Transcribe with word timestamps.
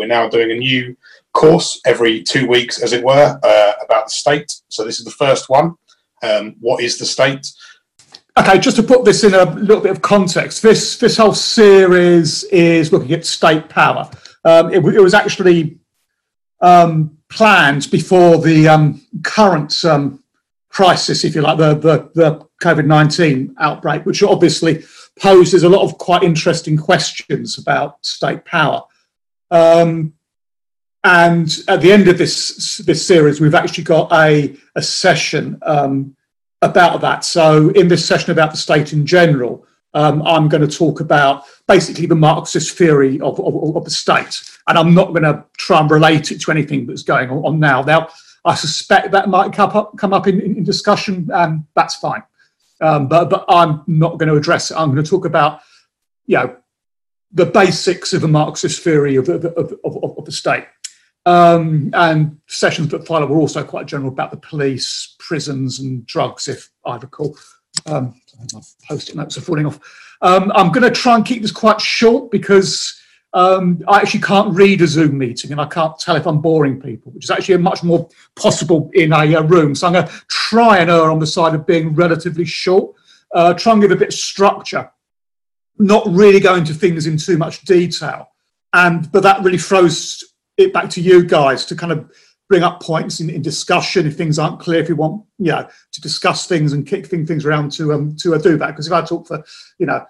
we're 0.00 0.06
now 0.06 0.28
doing 0.28 0.50
a 0.50 0.54
new 0.54 0.96
course 1.34 1.80
every 1.86 2.22
two 2.22 2.48
weeks, 2.48 2.82
as 2.82 2.92
it 2.92 3.04
were, 3.04 3.38
uh, 3.42 3.72
about 3.84 4.06
the 4.06 4.10
state. 4.10 4.50
So 4.68 4.84
this 4.84 4.98
is 4.98 5.04
the 5.04 5.10
first 5.12 5.50
one. 5.50 5.74
Um, 6.22 6.56
what 6.58 6.82
is 6.82 6.98
the 6.98 7.04
state? 7.04 7.46
Okay, 8.38 8.58
just 8.58 8.76
to 8.76 8.82
put 8.82 9.04
this 9.04 9.24
in 9.24 9.34
a 9.34 9.44
little 9.44 9.82
bit 9.82 9.92
of 9.92 10.00
context, 10.00 10.62
this 10.62 10.96
this 10.96 11.18
whole 11.18 11.34
series 11.34 12.44
is 12.44 12.92
looking 12.92 13.12
at 13.12 13.26
state 13.26 13.68
power. 13.68 14.08
Um, 14.44 14.72
it, 14.72 14.82
it, 14.82 15.00
was 15.00 15.12
actually 15.12 15.78
um, 16.62 17.18
planned 17.28 17.90
before 17.90 18.38
the 18.38 18.68
um, 18.68 19.02
current 19.22 19.84
um, 19.84 20.22
crisis, 20.70 21.24
if 21.24 21.34
you 21.34 21.42
like, 21.42 21.58
the 21.58 21.74
the, 21.74 22.10
the 22.14 22.46
COVID 22.62 22.86
nineteen 22.86 23.54
outbreak, 23.58 24.06
which 24.06 24.22
obviously 24.22 24.84
poses 25.18 25.64
a 25.64 25.68
lot 25.68 25.82
of 25.82 25.98
quite 25.98 26.22
interesting 26.22 26.78
questions 26.78 27.58
about 27.58 28.04
state 28.06 28.44
power. 28.46 28.82
Um, 29.50 30.14
and 31.02 31.56
at 31.68 31.80
the 31.80 31.92
end 31.92 32.08
of 32.08 32.18
this 32.18 32.78
this 32.78 33.06
series, 33.06 33.40
we've 33.40 33.54
actually 33.54 33.84
got 33.84 34.12
a 34.12 34.56
a 34.76 34.82
session 34.82 35.58
um, 35.62 36.14
about 36.62 37.00
that. 37.00 37.24
So 37.24 37.70
in 37.70 37.88
this 37.88 38.04
session 38.04 38.32
about 38.32 38.50
the 38.50 38.56
state 38.56 38.92
in 38.92 39.06
general, 39.06 39.66
um, 39.94 40.22
I'm 40.22 40.48
going 40.48 40.66
to 40.66 40.78
talk 40.78 41.00
about 41.00 41.44
basically 41.66 42.06
the 42.06 42.14
Marxist 42.14 42.76
theory 42.76 43.20
of, 43.20 43.40
of, 43.40 43.76
of, 43.76 43.84
the 43.84 43.90
state, 43.90 44.40
and 44.68 44.78
I'm 44.78 44.94
not 44.94 45.08
going 45.08 45.22
to 45.22 45.44
try 45.56 45.80
and 45.80 45.90
relate 45.90 46.30
it 46.30 46.40
to 46.42 46.50
anything 46.50 46.86
that's 46.86 47.02
going 47.02 47.30
on 47.30 47.58
now. 47.58 47.82
Now, 47.82 48.08
I 48.44 48.54
suspect 48.54 49.10
that 49.12 49.28
might 49.28 49.52
come 49.52 49.70
up 49.70 49.96
come 49.96 50.12
up 50.12 50.26
in, 50.26 50.40
in 50.40 50.64
discussion, 50.64 51.28
and 51.32 51.64
that's 51.74 51.96
fine. 51.96 52.22
Um, 52.80 53.08
but 53.08 53.30
but 53.30 53.44
I'm 53.48 53.82
not 53.86 54.18
going 54.18 54.28
to 54.28 54.36
address 54.36 54.70
it. 54.70 54.76
I'm 54.76 54.92
going 54.92 55.02
to 55.02 55.10
talk 55.10 55.24
about 55.24 55.60
you 56.26 56.36
know 56.36 56.56
the 57.32 57.46
basics 57.46 58.12
of 58.12 58.24
a 58.24 58.28
Marxist 58.28 58.82
theory 58.82 59.16
of, 59.16 59.28
of, 59.28 59.44
of, 59.44 60.18
of 60.18 60.24
the 60.24 60.32
state. 60.32 60.66
Um, 61.26 61.90
and 61.92 62.38
sessions 62.46 62.88
that 62.88 63.06
follow 63.06 63.26
were 63.26 63.38
also 63.38 63.62
quite 63.62 63.86
general 63.86 64.10
about 64.10 64.30
the 64.30 64.38
police, 64.38 65.16
prisons, 65.18 65.78
and 65.78 66.04
drugs, 66.06 66.48
if 66.48 66.70
I 66.84 66.96
recall. 66.96 67.36
Um, 67.86 68.20
my 68.52 68.60
post-it 68.88 69.16
notes 69.16 69.36
are 69.36 69.42
falling 69.42 69.66
off. 69.66 69.78
Um, 70.22 70.50
I'm 70.54 70.72
going 70.72 70.82
to 70.82 70.90
try 70.90 71.14
and 71.14 71.24
keep 71.24 71.42
this 71.42 71.52
quite 71.52 71.80
short 71.80 72.30
because 72.30 72.98
um, 73.32 73.82
I 73.86 74.00
actually 74.00 74.20
can't 74.20 74.54
read 74.54 74.82
a 74.82 74.86
Zoom 74.86 75.18
meeting 75.18 75.52
and 75.52 75.60
I 75.60 75.66
can't 75.66 75.98
tell 75.98 76.16
if 76.16 76.26
I'm 76.26 76.40
boring 76.40 76.80
people, 76.80 77.12
which 77.12 77.24
is 77.24 77.30
actually 77.30 77.58
much 77.58 77.82
more 77.82 78.08
possible 78.34 78.90
in 78.94 79.12
a, 79.12 79.34
a 79.34 79.42
room. 79.42 79.74
So 79.74 79.86
I'm 79.86 79.92
going 79.92 80.06
to 80.06 80.22
try 80.28 80.78
and 80.78 80.90
err 80.90 81.10
on 81.10 81.18
the 81.18 81.26
side 81.26 81.54
of 81.54 81.66
being 81.66 81.94
relatively 81.94 82.44
short, 82.44 82.94
uh, 83.34 83.54
try 83.54 83.72
and 83.72 83.80
give 83.80 83.92
a 83.92 83.96
bit 83.96 84.08
of 84.08 84.14
structure, 84.14 84.90
not 85.80 86.06
really 86.06 86.40
go 86.40 86.54
into 86.54 86.74
things 86.74 87.06
in 87.06 87.16
too 87.16 87.38
much 87.38 87.62
detail. 87.62 88.28
And 88.72 89.10
but 89.10 89.22
that 89.22 89.42
really 89.42 89.58
throws 89.58 90.22
it 90.56 90.72
back 90.72 90.90
to 90.90 91.00
you 91.00 91.24
guys 91.24 91.64
to 91.66 91.74
kind 91.74 91.90
of 91.90 92.10
bring 92.48 92.62
up 92.62 92.82
points 92.82 93.20
in, 93.20 93.30
in 93.30 93.42
discussion 93.42 94.06
if 94.06 94.16
things 94.16 94.38
aren't 94.38 94.60
clear. 94.60 94.80
If 94.80 94.88
you 94.88 94.96
want, 94.96 95.24
you 95.38 95.52
know, 95.52 95.68
to 95.92 96.00
discuss 96.00 96.46
things 96.46 96.72
and 96.72 96.86
kick 96.86 97.06
things 97.06 97.44
around 97.44 97.72
to 97.72 97.92
um 97.92 98.14
to 98.16 98.38
do 98.38 98.56
that. 98.58 98.68
Because 98.68 98.86
if 98.86 98.92
I 98.92 99.02
talk 99.02 99.26
for 99.26 99.42
you 99.78 99.86
know 99.86 100.04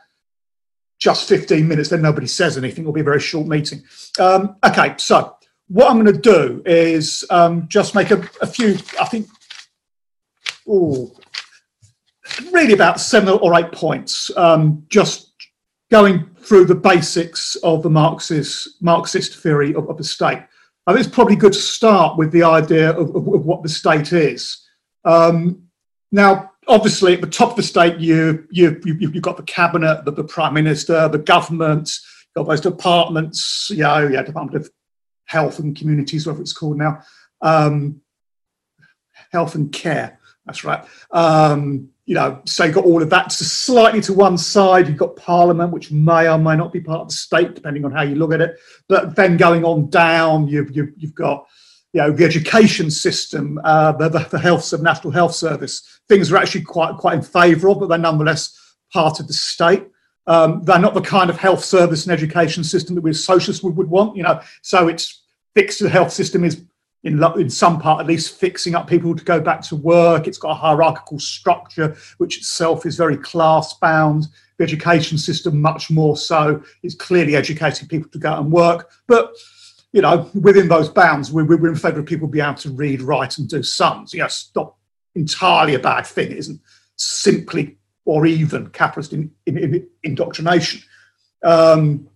just 0.99 1.29
15 1.29 1.67
minutes, 1.67 1.89
then 1.89 2.03
nobody 2.03 2.27
says 2.27 2.59
anything. 2.59 2.85
It'll 2.85 2.93
be 2.93 3.01
a 3.01 3.05
very 3.05 3.21
short 3.21 3.47
meeting. 3.47 3.83
Um, 4.19 4.57
okay, 4.63 4.95
so 4.99 5.35
what 5.69 5.91
I'm 5.91 6.03
going 6.03 6.15
to 6.15 6.21
do 6.21 6.63
is 6.67 7.25
um, 7.31 7.69
just 7.69 7.95
make 7.95 8.11
a, 8.11 8.29
a, 8.43 8.47
few. 8.47 8.77
I 9.01 9.07
think, 9.07 9.27
oh, 10.69 11.17
really 12.53 12.75
about 12.75 13.01
seven 13.01 13.39
or 13.41 13.59
eight 13.59 13.73
points. 13.73 14.31
Um, 14.37 14.85
just 14.89 15.30
going 15.91 16.31
through 16.37 16.65
the 16.65 16.75
basics 16.75 17.57
of 17.57 17.83
the 17.83 17.91
Marxist 17.91 18.83
Marxist 18.83 19.37
theory 19.37 19.75
of, 19.75 19.89
of, 19.89 19.97
the 19.97 20.05
state. 20.05 20.39
I 20.87 20.93
think 20.93 21.05
it's 21.05 21.15
probably 21.15 21.37
good 21.37 21.53
to 21.53 21.59
start 21.59 22.17
with 22.17 22.33
the 22.33 22.45
idea 22.45 22.91
of, 22.91 23.15
of, 23.15 23.27
of 23.29 23.45
what 23.45 23.63
the 23.63 23.69
state 23.69 24.13
is. 24.13 24.67
Um, 25.05 25.65
now, 26.13 26.53
obviously, 26.69 27.15
at 27.15 27.21
the 27.21 27.27
top 27.27 27.51
of 27.51 27.57
the 27.57 27.63
state, 27.63 27.99
you 27.99 28.47
you, 28.51 28.81
you 28.85 28.95
you've 28.99 29.23
got 29.23 29.37
the 29.37 29.43
cabinet, 29.43 30.05
the, 30.05 30.13
the 30.13 30.25
prime 30.25 30.55
minister, 30.55 31.09
the 31.09 31.19
government, 31.19 31.91
you've 32.27 32.47
got 32.47 32.51
those 32.51 32.61
departments. 32.61 33.71
Yeah, 33.73 34.09
yeah, 34.09 34.23
Department 34.23 34.65
of 34.65 34.71
Health 35.25 35.59
and 35.59 35.77
Communities, 35.77 36.27
whatever 36.27 36.43
it's 36.43 36.53
called 36.53 36.79
now. 36.79 37.03
Um, 37.43 38.01
health 39.33 39.55
and 39.55 39.73
care. 39.73 40.19
That's 40.47 40.65
right. 40.65 40.85
Um, 41.11 41.91
you 42.11 42.17
know, 42.17 42.43
so 42.45 42.65
you've 42.65 42.75
got 42.75 42.87
all 42.87 43.01
of 43.01 43.09
that 43.11 43.31
slightly 43.31 44.01
to 44.01 44.13
one 44.13 44.37
side. 44.37 44.89
You've 44.89 44.97
got 44.97 45.15
Parliament, 45.15 45.71
which 45.71 45.93
may 45.93 46.29
or 46.29 46.39
may 46.39 46.57
not 46.57 46.73
be 46.73 46.81
part 46.81 47.03
of 47.03 47.07
the 47.07 47.15
state, 47.15 47.55
depending 47.55 47.85
on 47.85 47.93
how 47.93 48.03
you 48.03 48.17
look 48.17 48.33
at 48.33 48.41
it. 48.41 48.57
But 48.89 49.15
then 49.15 49.37
going 49.37 49.65
on 49.65 49.91
down, 49.91 50.49
you've 50.49 50.75
you've, 50.75 50.91
you've 50.97 51.15
got 51.15 51.47
you 51.93 52.01
know 52.01 52.11
the 52.11 52.25
education 52.25 52.91
system, 52.91 53.61
uh, 53.63 53.93
the, 53.93 54.09
the, 54.09 54.19
the 54.29 54.41
health 54.41 54.69
the 54.71 54.79
National 54.79 55.13
Health 55.13 55.37
Service. 55.37 56.01
Things 56.09 56.33
are 56.33 56.37
actually 56.37 56.63
quite 56.63 56.97
quite 56.97 57.15
in 57.15 57.23
favour 57.23 57.71
of, 57.71 57.79
but 57.79 57.87
they're 57.87 57.97
nonetheless 57.97 58.59
part 58.93 59.21
of 59.21 59.29
the 59.29 59.33
state. 59.33 59.87
Um, 60.27 60.65
they're 60.65 60.81
not 60.81 60.95
the 60.95 61.01
kind 61.03 61.31
of 61.31 61.39
health 61.39 61.65
service 61.65 62.07
and 62.07 62.13
education 62.13 62.65
system 62.65 62.97
that 62.97 63.03
we 63.03 63.11
as 63.11 63.23
socialists 63.23 63.63
would, 63.63 63.77
would 63.77 63.89
want. 63.89 64.17
You 64.17 64.25
know, 64.25 64.41
so 64.63 64.89
it's 64.89 65.23
fixed. 65.55 65.79
The 65.79 65.89
health 65.89 66.11
system 66.13 66.43
is 66.43 66.65
in, 67.05 67.23
in 67.39 67.49
some 67.49 67.81
part 67.81 68.01
at 68.01 68.07
least 68.07 68.39
fixing 68.39 68.75
up 68.75 68.87
people 68.87 69.15
to 69.15 69.25
go 69.25 69.41
back 69.41 69.63
to 69.63 69.77
work. 69.77 70.27
It's 70.27 70.39
got 70.39 70.51
a 70.51 70.55
hierarchical 70.55 71.19
structure, 71.19 71.97
which 72.19 72.39
itself 72.39 72.85
is 72.87 72.97
very 72.97 73.17
class 73.17 73.75
bound. 73.75 74.27
The 74.59 74.65
education 74.65 75.17
system, 75.17 75.61
much 75.61 75.91
more 75.91 76.17
so, 76.17 76.63
is 76.83 76.95
clearly 76.95 77.37
educating 77.37 77.89
people 77.89 78.11
to 78.11 78.19
go 78.19 78.37
and 78.37 78.53
work. 78.53 78.91
But 79.07 79.35
you 79.93 80.03
know, 80.03 80.31
within 80.35 80.69
those 80.69 80.89
bounds, 80.89 81.33
we're, 81.33 81.45
we're 81.45 81.69
in 81.69 81.75
favour 81.75 82.01
of 82.01 82.07
people 82.07 82.29
being 82.29 82.45
able 82.45 82.55
to 82.59 82.71
read, 82.71 83.03
write, 83.03 83.39
and 83.39 83.49
do 83.49 83.63
sums. 83.63 84.15
Yes, 84.15 84.45
it's 84.45 84.55
not 84.55 84.75
entirely 85.15 85.75
a 85.75 85.81
bad 85.81 86.07
thing. 86.07 86.31
It 86.31 86.39
isn't 86.39 86.61
simply 86.97 87.77
or 88.05 88.27
even 88.27 88.69
capitalist 88.71 89.13
in, 89.13 89.31
in, 89.47 89.59
in 89.59 89.89
indoctrination. 90.03 90.83
Um, 91.43 92.10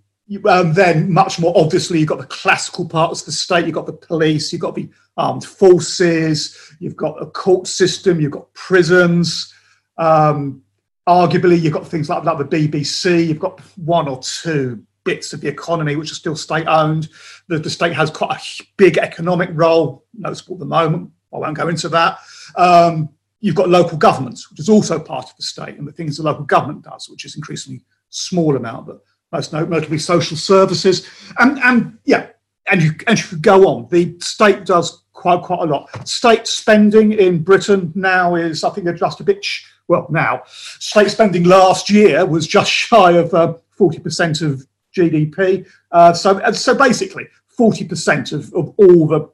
um, 0.46 0.72
then 0.72 1.12
much 1.12 1.38
more 1.38 1.52
obviously 1.56 1.98
you've 1.98 2.08
got 2.08 2.18
the 2.18 2.26
classical 2.26 2.88
parts 2.88 3.20
of 3.20 3.26
the 3.26 3.32
state 3.32 3.66
you've 3.66 3.74
got 3.74 3.86
the 3.86 3.92
police 3.92 4.52
you've 4.52 4.60
got 4.60 4.74
the 4.74 4.88
armed 5.16 5.44
forces 5.44 6.58
you've 6.80 6.96
got 6.96 7.20
a 7.22 7.26
court 7.26 7.66
system 7.66 8.20
you've 8.20 8.32
got 8.32 8.52
prisons 8.54 9.52
um, 9.98 10.62
arguably 11.08 11.60
you've 11.60 11.72
got 11.72 11.86
things 11.86 12.08
like, 12.08 12.24
like 12.24 12.38
the 12.38 12.68
bbc 12.68 13.26
you've 13.26 13.38
got 13.38 13.60
one 13.76 14.08
or 14.08 14.18
two 14.20 14.82
bits 15.04 15.34
of 15.34 15.40
the 15.42 15.48
economy 15.48 15.96
which 15.96 16.10
are 16.10 16.16
still 16.16 16.36
state 16.36 16.66
owned 16.66 17.08
the, 17.48 17.58
the 17.58 17.68
state 17.68 17.92
has 17.92 18.10
quite 18.10 18.38
a 18.38 18.64
big 18.78 18.96
economic 18.96 19.50
role 19.52 20.04
noticeable 20.14 20.54
at 20.54 20.60
the 20.60 20.64
moment 20.64 21.10
i 21.34 21.38
won't 21.38 21.56
go 21.56 21.68
into 21.68 21.88
that. 21.88 22.18
Um, 22.56 23.10
you've 23.40 23.54
got 23.54 23.68
local 23.68 23.98
governments 23.98 24.50
which 24.50 24.60
is 24.60 24.70
also 24.70 24.98
part 24.98 25.26
of 25.26 25.36
the 25.36 25.42
state 25.42 25.76
and 25.76 25.86
the 25.86 25.92
things 25.92 26.16
the 26.16 26.22
local 26.22 26.44
government 26.44 26.82
does 26.82 27.10
which 27.10 27.26
is 27.26 27.36
increasingly 27.36 27.84
small 28.08 28.56
amount 28.56 28.86
but 28.86 29.00
most 29.34 29.52
notably 29.52 29.98
social 29.98 30.36
services, 30.36 31.08
and 31.38 31.58
and 31.58 31.98
yeah, 32.04 32.28
and 32.70 32.80
you 32.80 32.92
and 33.08 33.18
you 33.20 33.38
go 33.38 33.66
on. 33.66 33.88
The 33.90 34.16
state 34.20 34.64
does 34.64 35.02
quite 35.12 35.42
quite 35.42 35.60
a 35.60 35.64
lot. 35.64 36.08
State 36.08 36.46
spending 36.46 37.12
in 37.12 37.42
Britain 37.42 37.92
now 37.96 38.36
is 38.36 38.62
I 38.62 38.70
think 38.70 38.96
just 38.96 39.20
a 39.20 39.24
bit. 39.24 39.44
Well, 39.86 40.06
now 40.08 40.42
state 40.46 41.10
spending 41.10 41.44
last 41.44 41.90
year 41.90 42.24
was 42.24 42.46
just 42.46 42.70
shy 42.86 43.12
of 43.12 43.34
uh, 43.34 43.54
forty 43.70 43.98
uh, 43.98 44.02
percent 44.02 44.40
of 44.40 44.66
GDP. 44.96 45.68
Uh, 45.90 46.12
so 46.12 46.40
so 46.52 46.74
basically, 46.74 47.26
forty 47.48 47.84
percent 47.84 48.30
of, 48.32 48.52
of 48.54 48.72
all 48.76 49.06
the 49.08 49.28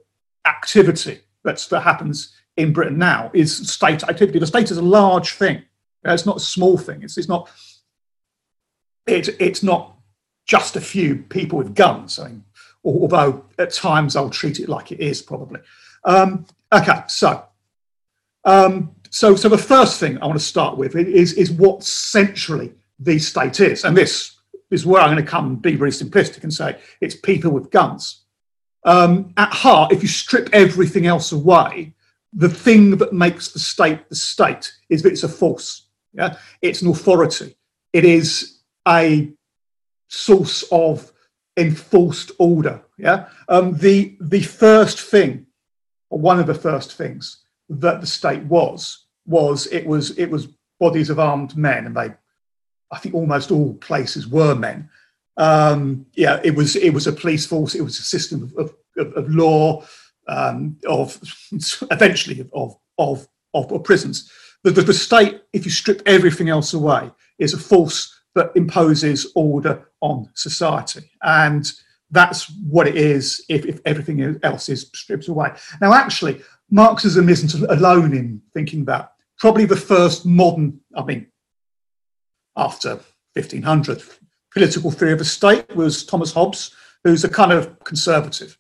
activity 0.46 1.20
that's 1.44 1.66
that 1.68 1.80
happens 1.80 2.34
in 2.56 2.72
Britain 2.72 2.98
now 2.98 3.30
is 3.34 3.68
state 3.70 4.02
activity. 4.04 4.38
The 4.38 4.46
state 4.46 4.70
is 4.70 4.78
a 4.78 4.82
large 4.82 5.32
thing. 5.34 5.62
It's 6.04 6.24
not 6.24 6.38
a 6.38 6.40
small 6.40 6.78
thing. 6.78 7.02
It's, 7.02 7.18
it's 7.18 7.28
not 7.28 7.50
it, 9.10 9.28
it's 9.40 9.62
not 9.62 9.96
just 10.46 10.76
a 10.76 10.80
few 10.80 11.16
people 11.16 11.58
with 11.58 11.74
guns. 11.74 12.18
I 12.18 12.28
mean, 12.28 12.44
although 12.84 13.44
at 13.58 13.72
times 13.72 14.16
I'll 14.16 14.30
treat 14.30 14.60
it 14.60 14.68
like 14.68 14.92
it 14.92 15.00
is 15.00 15.22
probably. 15.22 15.60
Um, 16.04 16.46
okay, 16.72 17.02
so 17.08 17.44
um, 18.44 18.94
so 19.10 19.36
so 19.36 19.48
the 19.48 19.58
first 19.58 20.00
thing 20.00 20.18
I 20.18 20.26
want 20.26 20.38
to 20.38 20.44
start 20.44 20.76
with 20.76 20.96
is 20.96 21.34
is 21.34 21.50
what 21.50 21.84
centrally 21.84 22.72
the 22.98 23.18
state 23.18 23.60
is, 23.60 23.84
and 23.84 23.96
this 23.96 24.36
is 24.70 24.86
where 24.86 25.02
I'm 25.02 25.12
going 25.12 25.24
to 25.24 25.30
come 25.30 25.46
and 25.46 25.62
be 25.62 25.74
very 25.74 25.90
simplistic 25.90 26.42
and 26.42 26.52
say 26.52 26.78
it's 27.00 27.16
people 27.16 27.50
with 27.50 27.70
guns. 27.70 28.24
Um, 28.84 29.34
at 29.36 29.52
heart, 29.52 29.92
if 29.92 30.02
you 30.02 30.08
strip 30.08 30.48
everything 30.52 31.06
else 31.06 31.32
away, 31.32 31.92
the 32.32 32.48
thing 32.48 32.96
that 32.98 33.12
makes 33.12 33.48
the 33.48 33.58
state 33.58 34.08
the 34.08 34.14
state 34.14 34.72
is 34.88 35.02
that 35.02 35.12
it's 35.12 35.24
a 35.24 35.28
force. 35.28 35.86
Yeah, 36.12 36.36
it's 36.62 36.82
an 36.82 36.88
authority. 36.88 37.56
It 37.92 38.04
is 38.04 38.59
a 38.86 39.32
source 40.08 40.64
of 40.72 41.12
enforced 41.56 42.32
order. 42.38 42.82
Yeah, 42.98 43.28
um, 43.48 43.76
the 43.76 44.16
the 44.20 44.42
first 44.42 45.00
thing, 45.00 45.46
or 46.10 46.18
one 46.18 46.38
of 46.38 46.46
the 46.46 46.54
first 46.54 46.94
things 46.94 47.44
that 47.68 48.00
the 48.00 48.06
state 48.06 48.42
was 48.44 49.06
was 49.26 49.66
it 49.68 49.86
was 49.86 50.10
it 50.18 50.30
was 50.30 50.48
bodies 50.78 51.10
of 51.10 51.18
armed 51.18 51.56
men, 51.56 51.86
and 51.86 51.96
they, 51.96 52.12
I 52.90 52.98
think, 52.98 53.14
almost 53.14 53.50
all 53.50 53.74
places 53.74 54.26
were 54.26 54.54
men. 54.54 54.88
Um, 55.36 56.06
yeah, 56.14 56.40
it 56.42 56.54
was 56.54 56.76
it 56.76 56.92
was 56.92 57.06
a 57.06 57.12
police 57.12 57.46
force. 57.46 57.74
It 57.74 57.82
was 57.82 57.98
a 57.98 58.02
system 58.02 58.52
of, 58.56 58.74
of, 58.96 59.12
of 59.14 59.30
law, 59.30 59.84
um, 60.28 60.76
of 60.86 61.18
eventually 61.90 62.48
of 62.52 62.76
of 62.98 63.28
of, 63.54 63.72
of 63.72 63.84
prisons. 63.84 64.30
The, 64.62 64.70
the, 64.72 64.82
the 64.82 64.94
state, 64.94 65.42
if 65.52 65.64
you 65.64 65.70
strip 65.70 66.02
everything 66.04 66.50
else 66.50 66.74
away, 66.74 67.10
is 67.38 67.54
a 67.54 67.58
force 67.58 68.19
imposes 68.54 69.32
order 69.34 69.88
on 70.00 70.28
society, 70.34 71.10
and 71.22 71.70
that's 72.10 72.50
what 72.68 72.88
it 72.88 72.96
is 72.96 73.44
if, 73.48 73.64
if 73.66 73.80
everything 73.84 74.38
else 74.42 74.68
is 74.68 74.90
stripped 74.94 75.28
away. 75.28 75.52
Now, 75.80 75.92
actually, 75.92 76.42
Marxism 76.70 77.28
isn't 77.28 77.54
alone 77.70 78.16
in 78.16 78.42
thinking 78.52 78.84
that. 78.86 79.12
Probably 79.38 79.64
the 79.64 79.76
first 79.76 80.26
modern, 80.26 80.80
I 80.96 81.02
mean, 81.04 81.26
after 82.56 83.00
1500, 83.34 84.02
political 84.52 84.90
theory 84.90 85.12
of 85.12 85.18
the 85.18 85.24
state 85.24 85.74
was 85.74 86.04
Thomas 86.04 86.32
Hobbes, 86.32 86.74
who's 87.04 87.24
a 87.24 87.28
kind 87.28 87.52
of 87.52 87.78
conservative. 87.84 88.58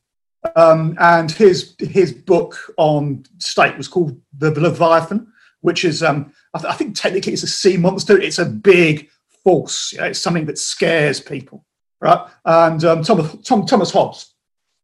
Um, 0.56 0.96
and 0.98 1.30
his 1.30 1.74
his 1.78 2.12
book 2.12 2.56
on 2.78 3.24
state 3.38 3.76
was 3.76 3.88
called 3.88 4.18
The 4.38 4.58
Leviathan, 4.58 5.30
which 5.60 5.84
is, 5.84 6.02
um, 6.02 6.32
I, 6.54 6.58
th- 6.58 6.72
I, 6.72 6.76
think 6.76 6.96
technically 6.96 7.34
it's 7.34 7.42
a 7.42 7.46
sea 7.46 7.76
monster. 7.76 8.18
It's 8.18 8.38
a 8.38 8.46
big 8.46 9.10
force. 9.44 9.94
Know, 9.94 10.04
it's 10.04 10.18
something 10.18 10.46
that 10.46 10.58
scares 10.58 11.20
people, 11.20 11.64
right? 12.00 12.26
And 12.44 12.84
um, 12.84 13.02
Thomas, 13.02 13.36
Tom, 13.44 13.66
Thomas 13.66 13.90
Hobbes, 13.90 14.34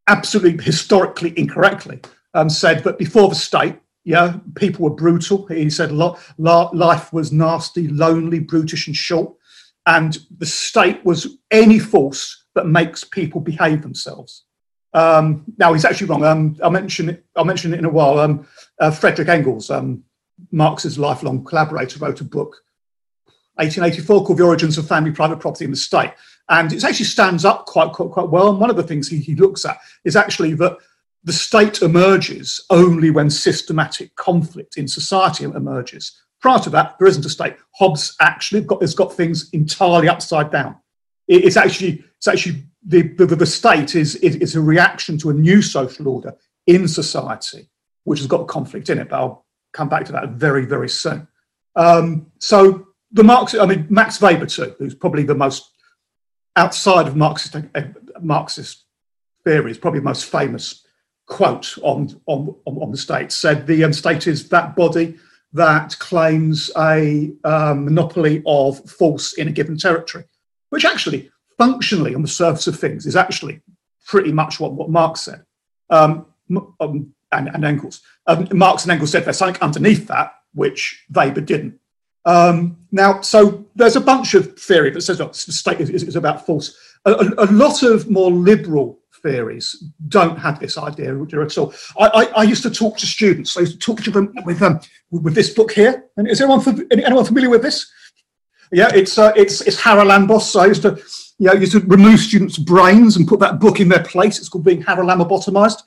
absolutely 0.08 0.64
historically 0.64 1.38
incorrectly, 1.38 2.00
um, 2.34 2.48
said 2.50 2.84
that 2.84 2.98
before 2.98 3.28
the 3.28 3.34
state, 3.34 3.76
yeah, 4.04 4.36
people 4.54 4.84
were 4.84 4.94
brutal. 4.94 5.46
He 5.46 5.68
said 5.68 5.90
lo- 5.90 6.16
lo- 6.38 6.70
life 6.72 7.12
was 7.12 7.32
nasty, 7.32 7.88
lonely, 7.88 8.38
brutish, 8.38 8.86
and 8.86 8.94
short. 8.94 9.34
And 9.86 10.16
the 10.38 10.46
state 10.46 11.04
was 11.04 11.38
any 11.50 11.78
force 11.78 12.44
that 12.54 12.66
makes 12.66 13.04
people 13.04 13.40
behave 13.40 13.82
themselves. 13.82 14.44
Um, 14.94 15.44
now 15.58 15.72
he's 15.72 15.84
actually 15.84 16.06
wrong. 16.06 16.24
Um, 16.24 16.56
I'll 16.62 16.70
mention 16.70 17.08
it. 17.08 17.24
I'll 17.36 17.44
mention 17.44 17.74
it 17.74 17.78
in 17.78 17.84
a 17.84 17.90
while. 17.90 18.18
Um, 18.18 18.46
uh, 18.80 18.90
Frederick 18.90 19.28
Engels, 19.28 19.70
um, 19.70 20.02
Marx's 20.52 20.98
lifelong 20.98 21.44
collaborator, 21.44 21.98
wrote 21.98 22.20
a 22.20 22.24
book, 22.24 22.56
1884, 23.56 24.24
called 24.24 24.38
"The 24.38 24.44
Origins 24.44 24.78
of 24.78 24.86
Family, 24.86 25.12
Private 25.12 25.40
Property, 25.40 25.64
in 25.64 25.70
the 25.70 25.76
State," 25.76 26.12
and 26.48 26.72
it 26.72 26.84
actually 26.84 27.06
stands 27.06 27.44
up 27.44 27.66
quite 27.66 27.92
quite, 27.92 28.10
quite 28.10 28.28
well. 28.28 28.50
And 28.50 28.60
one 28.60 28.70
of 28.70 28.76
the 28.76 28.82
things 28.82 29.08
he, 29.08 29.18
he 29.18 29.34
looks 29.34 29.64
at 29.64 29.78
is 30.04 30.16
actually 30.16 30.54
that 30.54 30.78
the 31.26 31.32
state 31.32 31.82
emerges 31.82 32.64
only 32.70 33.10
when 33.10 33.28
systematic 33.28 34.14
conflict 34.14 34.76
in 34.76 34.86
society 34.86 35.44
emerges. 35.44 36.22
Prior 36.40 36.60
to 36.60 36.70
that, 36.70 36.96
there 36.98 37.08
isn't 37.08 37.26
a 37.26 37.28
state. 37.28 37.56
Hobbes 37.72 38.14
actually 38.20 38.60
got, 38.60 38.80
has 38.80 38.94
got 38.94 39.12
things 39.12 39.50
entirely 39.50 40.08
upside 40.08 40.52
down. 40.52 40.76
It, 41.26 41.44
it's 41.44 41.56
actually, 41.56 42.04
it's 42.18 42.28
actually 42.28 42.62
the, 42.86 43.02
the, 43.02 43.26
the 43.26 43.46
state 43.46 43.96
is, 43.96 44.14
is, 44.16 44.54
a 44.54 44.60
reaction 44.60 45.18
to 45.18 45.30
a 45.30 45.34
new 45.34 45.62
social 45.62 46.06
order 46.06 46.36
in 46.68 46.86
society, 46.86 47.68
which 48.04 48.20
has 48.20 48.28
got 48.28 48.46
conflict 48.46 48.88
in 48.88 48.98
it. 48.98 49.08
But 49.08 49.16
I'll 49.16 49.46
come 49.72 49.88
back 49.88 50.04
to 50.06 50.12
that 50.12 50.30
very, 50.30 50.64
very 50.64 50.88
soon. 50.88 51.26
Um, 51.74 52.30
so 52.38 52.85
the 53.12 53.24
Marx, 53.24 53.54
I 53.54 53.66
mean, 53.66 53.86
Max 53.88 54.20
Weber 54.20 54.46
too, 54.46 54.74
who's 54.78 54.94
probably 54.94 55.22
the 55.22 55.34
most 55.34 55.70
outside 56.56 57.06
of 57.06 57.16
Marxist, 57.16 57.56
uh, 57.74 57.82
Marxist 58.20 58.84
theory, 59.44 59.70
is 59.70 59.78
probably 59.78 60.00
the 60.00 60.04
most 60.04 60.26
famous 60.26 60.86
quote 61.26 61.76
on, 61.82 62.20
on, 62.26 62.54
on 62.66 62.90
the 62.90 62.96
state, 62.96 63.32
said 63.32 63.66
the 63.66 63.84
um, 63.84 63.92
state 63.92 64.26
is 64.26 64.48
that 64.48 64.76
body 64.76 65.16
that 65.52 65.98
claims 65.98 66.70
a 66.78 67.32
um, 67.44 67.84
monopoly 67.84 68.42
of 68.46 68.78
force 68.90 69.34
in 69.34 69.48
a 69.48 69.52
given 69.52 69.76
territory, 69.76 70.24
which 70.70 70.84
actually, 70.84 71.30
functionally, 71.56 72.14
on 72.14 72.22
the 72.22 72.28
surface 72.28 72.66
of 72.66 72.78
things, 72.78 73.06
is 73.06 73.16
actually 73.16 73.60
pretty 74.06 74.32
much 74.32 74.60
what, 74.60 74.72
what 74.72 74.90
Marx 74.90 75.22
said 75.22 75.44
um, 75.90 76.26
um, 76.80 77.12
and, 77.32 77.48
and, 77.48 77.64
Engels. 77.64 78.02
Um, 78.26 78.48
Marx 78.52 78.84
and 78.84 78.92
Engels 78.92 79.10
said 79.10 79.24
there's 79.24 79.38
something 79.38 79.60
underneath 79.62 80.06
that, 80.08 80.34
which 80.54 81.04
Weber 81.12 81.40
didn't. 81.40 81.78
Um, 82.26 82.76
now, 82.90 83.20
so 83.20 83.64
there's 83.76 83.96
a 83.96 84.00
bunch 84.00 84.34
of 84.34 84.58
theory 84.58 84.90
that 84.90 85.00
says 85.00 85.18
the 85.18 85.32
state 85.32 85.80
is, 85.80 85.90
is 85.90 86.16
about 86.16 86.44
force. 86.44 86.76
A, 87.04 87.12
a, 87.12 87.44
a 87.44 87.48
lot 87.52 87.84
of 87.84 88.10
more 88.10 88.32
liberal 88.32 88.98
theories 89.22 89.84
don't 90.08 90.36
have 90.36 90.58
this 90.58 90.76
idea 90.76 91.16
at 91.22 91.58
all. 91.58 91.72
I, 91.98 92.06
I, 92.06 92.24
I, 92.40 92.42
used 92.42 92.64
to 92.64 92.70
talk 92.70 92.98
to 92.98 93.06
students. 93.06 93.56
I 93.56 93.60
used 93.60 93.74
to 93.74 93.78
talk 93.78 94.02
to 94.02 94.10
them 94.10 94.34
with 94.44 94.60
um, 94.60 94.80
with 95.10 95.34
this 95.34 95.50
book 95.50 95.72
here. 95.72 96.04
And 96.16 96.28
is 96.28 96.40
anyone 96.40 96.88
anyone 96.90 97.24
familiar 97.24 97.50
with 97.50 97.62
this? 97.62 97.90
Yeah, 98.72 98.90
it's 98.92 99.18
uh, 99.18 99.32
it's 99.36 99.60
it's 99.60 99.80
Haralambos. 99.80 100.60
I 100.60 100.66
used 100.66 100.82
to 100.82 101.00
you 101.38 101.46
know 101.46 101.52
used 101.54 101.72
to 101.72 101.80
remove 101.80 102.18
students' 102.20 102.58
brains 102.58 103.16
and 103.16 103.28
put 103.28 103.40
that 103.40 103.60
book 103.60 103.78
in 103.78 103.88
their 103.88 104.02
place. 104.02 104.38
It's 104.38 104.48
called 104.48 104.64
being 104.64 104.82
Haralabotomized. 104.82 105.82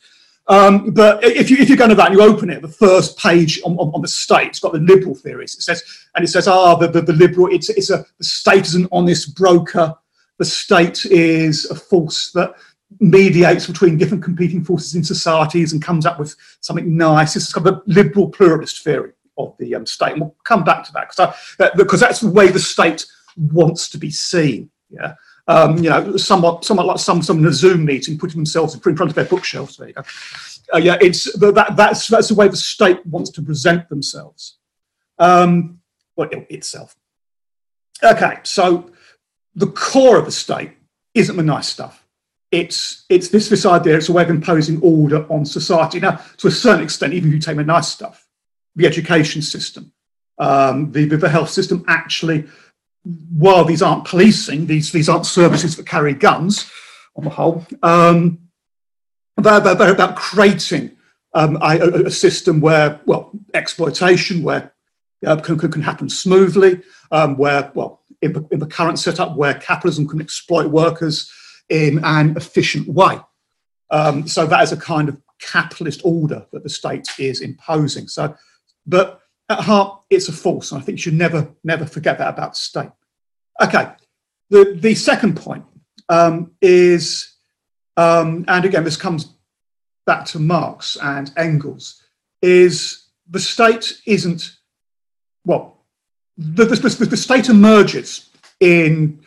Um, 0.50 0.90
but 0.90 1.24
if 1.24 1.52
you 1.52 1.58
if 1.58 1.70
you 1.70 1.78
go 1.78 1.88
to 1.88 1.94
that 1.94 2.08
and 2.08 2.16
you 2.16 2.24
open 2.24 2.50
it, 2.50 2.64
the 2.64 2.68
first 2.68 3.18
page 3.20 3.62
on, 3.64 3.78
on, 3.78 3.94
on, 3.94 4.02
the 4.02 4.08
state, 4.08 4.48
it's 4.48 4.60
got 4.60 4.74
the 4.74 4.80
liberal 4.80 5.14
theories. 5.14 5.56
It 5.56 5.62
says 5.62 5.84
and 6.16 6.24
it 6.24 6.28
says, 6.28 6.48
ah, 6.48 6.76
the, 6.76 6.88
the, 6.88 7.02
the 7.04 7.14
liberal. 7.14 7.54
It's 7.54 7.70
it's 7.70 7.92
a 7.92 8.04
the 8.18 8.24
state 8.24 8.66
is 8.66 8.74
an 8.74 8.88
honest 8.92 9.36
broker. 9.36 9.94
The 10.40 10.46
state 10.46 11.06
is 11.06 11.66
a 11.66 11.76
force 11.76 12.32
that 12.32 12.56
mediates 13.00 13.68
between 13.68 13.98
different 13.98 14.24
competing 14.24 14.64
forces 14.64 14.96
in 14.96 15.04
societies 15.04 15.72
and 15.72 15.84
comes 15.84 16.08
up 16.08 16.18
with 16.18 16.36
something 16.62 16.98
nice. 16.98 17.36
Is 17.36 17.54
kind 17.54 17.68
of 17.68 17.76
a 17.76 17.82
liberal 17.86 18.28
pluralist 18.28 18.84
theory 18.84 19.12
of 19.38 19.56
the 19.60 19.76
um, 19.76 19.86
state. 19.86 20.14
And 20.14 20.22
we'll 20.22 20.36
come 20.46 20.64
back 20.64 20.84
to 20.86 20.92
that 20.94 21.10
because 21.10 21.72
because 21.76 22.00
that's 22.00 22.22
the 22.22 22.32
way 22.32 22.48
the 22.48 22.60
state 22.60 23.06
wants 23.38 23.88
to 23.90 24.00
be 24.00 24.10
seen. 24.10 24.72
Yeah. 24.90 25.16
Um, 25.48 25.78
you 25.78 25.90
know, 25.90 26.18
somewhat, 26.18 26.66
somewhat 26.66 26.86
like 26.86 27.00
some, 27.00 27.22
some 27.22 27.40
in 27.40 27.46
a 27.46 27.52
Zoom 27.52 27.86
meeting, 27.86 28.18
putting 28.18 28.38
themselves 28.38 28.74
in 28.74 28.82
front 28.82 29.02
of 29.02 29.14
their 29.14 29.26
bookshelves. 29.26 29.78
There 29.78 29.88
you 29.88 29.94
go. 29.94 30.04
Uh, 30.74 30.78
yeah, 30.78 30.98
it's 31.02 31.32
that, 31.40 31.76
that's 31.76 32.08
that's 32.08 32.28
the 32.28 32.36
way 32.36 32.48
the 32.48 32.58
state 32.58 33.04
wants 33.06 33.32
to 33.32 33.42
present 33.42 33.90
themselves. 33.90 34.58
Um, 35.18 35.80
well, 36.16 36.30
itself. 36.32 36.96
Okay, 38.04 38.40
so 38.44 38.92
the 39.56 39.68
core 39.68 40.18
of 40.18 40.26
the 40.26 40.32
state 40.32 40.72
isn't 41.16 41.36
the 41.36 41.44
nice 41.44 41.68
stuff 41.68 42.06
it's 42.52 43.06
it's 43.10 43.30
this 43.30 43.50
this 43.50 43.66
idea 43.66 43.96
it's 43.96 44.10
a 44.10 44.14
way 44.14 44.24
of 44.24 44.30
imposing 44.30 44.82
order 44.82 45.26
on 45.32 45.46
society 45.46 46.00
now 46.00 46.20
to 46.38 46.48
a 46.48 46.52
certain 46.52 46.84
extent 46.84 47.14
even 47.14 47.30
if 47.30 47.36
you 47.36 47.40
take 47.40 47.58
the 47.58 47.64
nice 47.64 47.88
stuff 47.88 48.28
the 48.76 48.86
education 48.86 49.42
system 49.42 49.92
um, 50.40 50.92
the, 50.92 51.06
the 51.06 51.30
health 51.30 51.50
system 51.50 51.84
actually 51.88 52.46
while 53.04 53.64
these 53.66 53.82
aren't 53.82 54.06
policing 54.06 54.68
these 54.68 54.92
these 54.92 55.10
aren't 55.10 55.26
services 55.26 55.76
that 55.76 55.86
carry 55.86 56.14
guns 56.14 56.70
on 57.16 57.24
the 57.24 57.30
whole 57.30 57.66
um, 57.82 58.40
they're, 59.38 59.60
they're, 59.60 59.76
they're, 59.76 59.94
about 59.94 60.16
creating 60.16 60.92
um, 61.34 61.58
a, 61.62 62.06
a, 62.06 62.12
system 62.12 62.60
where 62.60 63.00
well 63.06 63.32
exploitation 63.54 64.44
where 64.44 64.74
uh, 65.26 65.38
can, 65.38 65.58
can 65.58 65.82
happen 65.82 66.10
smoothly 66.10 66.82
um, 67.12 67.38
where 67.38 67.72
well 67.74 68.00
in 68.22 68.34
the, 68.34 68.48
in 68.52 68.60
the 68.60 68.68
current 68.68 69.00
setup 69.00 69.36
where 69.36 69.54
capitalism 69.54 70.08
can 70.08 70.22
exploit 70.22 70.68
workers 70.68 71.32
in 71.70 72.04
an 72.04 72.36
efficient 72.36 72.88
way. 72.88 73.20
Um, 73.92 74.28
so 74.28 74.46
that 74.46 74.64
is 74.64 74.72
a 74.72 74.78
kind 74.78 75.10
of 75.10 75.22
capitalist 75.40 76.02
order 76.04 76.46
that 76.52 76.64
the 76.64 76.70
state 76.70 77.08
is 77.18 77.42
imposing. 77.42 78.08
So, 78.08 78.36
but 78.86 79.19
at 79.50 79.60
heart, 79.62 80.02
it's 80.10 80.30
a 80.30 80.32
force, 80.32 80.72
and 80.72 80.82
I 80.82 80.86
think 80.86 80.98
you 80.98 81.02
should 81.02 81.14
never, 81.14 81.50
never 81.64 81.86
forget 81.86 82.18
that 82.20 82.30
about 82.30 82.56
state. 82.56 82.92
Okay, 83.62 83.92
the 84.50 84.78
the 84.80 84.96
second 84.96 85.36
point 85.36 85.66
um, 86.08 86.52
is, 86.62 87.34
um, 87.98 88.46
and 88.48 88.66
again, 88.66 88.84
this 88.84 88.98
comes 88.98 89.34
back 90.06 90.26
to 90.26 90.40
Marx 90.40 90.98
and 91.02 91.32
Engels, 91.36 92.02
is 92.42 93.08
the 93.30 93.40
state 93.40 94.02
isn't 94.06 94.58
well, 95.46 95.84
the, 96.38 96.66
the, 96.66 96.76
the, 96.76 97.06
the 97.06 97.18
state 97.18 97.50
emerges 97.50 98.30
in 98.60 99.20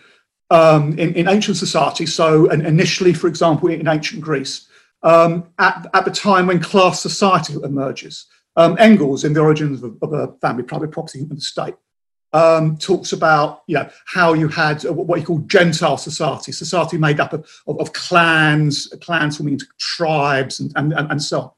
um, 0.51 0.99
in, 0.99 1.15
in, 1.15 1.29
ancient 1.29 1.57
society. 1.57 2.05
So, 2.05 2.49
and 2.51 2.67
initially, 2.67 3.15
for 3.15 3.27
example, 3.27 3.71
in 3.71 3.89
ancient 3.89 4.21
Greece, 4.21 4.69
um, 5.03 5.49
at, 5.59 5.87
at, 5.95 6.05
the 6.05 6.11
time 6.11 6.47
when 6.47 6.61
class 6.61 7.01
society 7.01 7.55
emerges, 7.55 8.27
um, 8.57 8.77
Engels, 8.79 9.25
in 9.25 9.33
the 9.33 9.41
origins 9.41 9.83
of, 9.83 9.97
of, 10.03 10.13
a 10.13 10.33
family, 10.41 10.63
private 10.63 10.91
property, 10.91 11.21
and 11.21 11.31
the 11.31 11.41
state, 11.41 11.75
um, 12.33 12.77
talks 12.77 13.13
about 13.13 13.63
you 13.67 13.75
know, 13.75 13.89
how 14.07 14.33
you 14.33 14.49
had 14.49 14.83
what 14.85 15.21
you 15.21 15.27
call 15.27 15.39
Gentile 15.41 15.99
society, 15.99 16.53
society 16.53 16.99
made 16.99 17.21
up 17.21 17.33
of, 17.33 17.49
of, 17.67 17.81
of 17.81 17.93
clans, 17.93 18.89
clans 19.01 19.37
forming 19.37 19.55
into 19.55 19.67
tribes, 19.79 20.61
and, 20.61 20.73
and, 20.77 20.93
and 20.93 21.23
so 21.23 21.41
on 21.41 21.51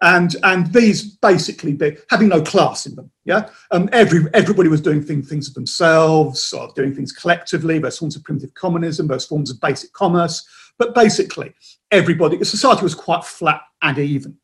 and 0.00 0.36
and 0.44 0.72
these 0.72 1.16
basically 1.16 1.72
be, 1.72 1.96
having 2.08 2.28
no 2.28 2.40
class 2.40 2.86
in 2.86 2.94
them. 2.94 3.10
Yeah, 3.24 3.48
um, 3.70 3.88
every 3.92 4.26
everybody 4.32 4.68
was 4.68 4.80
doing 4.80 5.02
things 5.02 5.28
things 5.28 5.48
of 5.48 5.54
themselves, 5.54 6.52
or 6.52 6.72
doing 6.74 6.94
things 6.94 7.12
collectively. 7.12 7.78
There's 7.78 7.98
forms 7.98 8.16
of 8.16 8.24
primitive 8.24 8.54
communism, 8.54 9.08
there's 9.08 9.26
forms 9.26 9.50
of 9.50 9.60
basic 9.60 9.92
commerce, 9.92 10.46
but 10.78 10.94
basically 10.94 11.54
everybody, 11.90 12.36
the 12.36 12.44
society 12.44 12.82
was 12.82 12.94
quite 12.94 13.24
flat 13.24 13.62
and 13.82 13.98
even. 13.98 14.36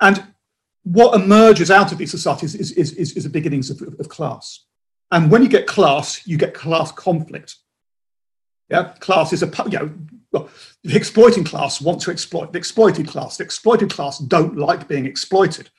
And 0.00 0.31
what 0.84 1.20
emerges 1.20 1.70
out 1.70 1.92
of 1.92 1.98
these 1.98 2.10
societies 2.10 2.54
is 2.54 2.72
is, 2.72 2.92
is, 2.94 3.12
is 3.12 3.24
the 3.24 3.30
beginnings 3.30 3.70
of, 3.70 3.82
of 3.98 4.08
class. 4.08 4.64
And 5.10 5.30
when 5.30 5.42
you 5.42 5.48
get 5.48 5.66
class, 5.66 6.26
you 6.26 6.36
get 6.36 6.54
class 6.54 6.90
conflict. 6.90 7.56
Yeah, 8.68 8.94
class 9.00 9.32
is 9.32 9.42
a 9.42 9.52
you 9.70 9.78
know 9.78 9.92
well, 10.32 10.48
the 10.82 10.96
exploiting 10.96 11.44
class 11.44 11.80
want 11.80 12.00
to 12.02 12.10
exploit 12.10 12.52
the 12.52 12.58
exploited 12.58 13.06
class. 13.06 13.36
The 13.36 13.44
exploited 13.44 13.90
class 13.90 14.18
don't 14.18 14.56
like 14.56 14.88
being 14.88 15.06
exploited. 15.06 15.70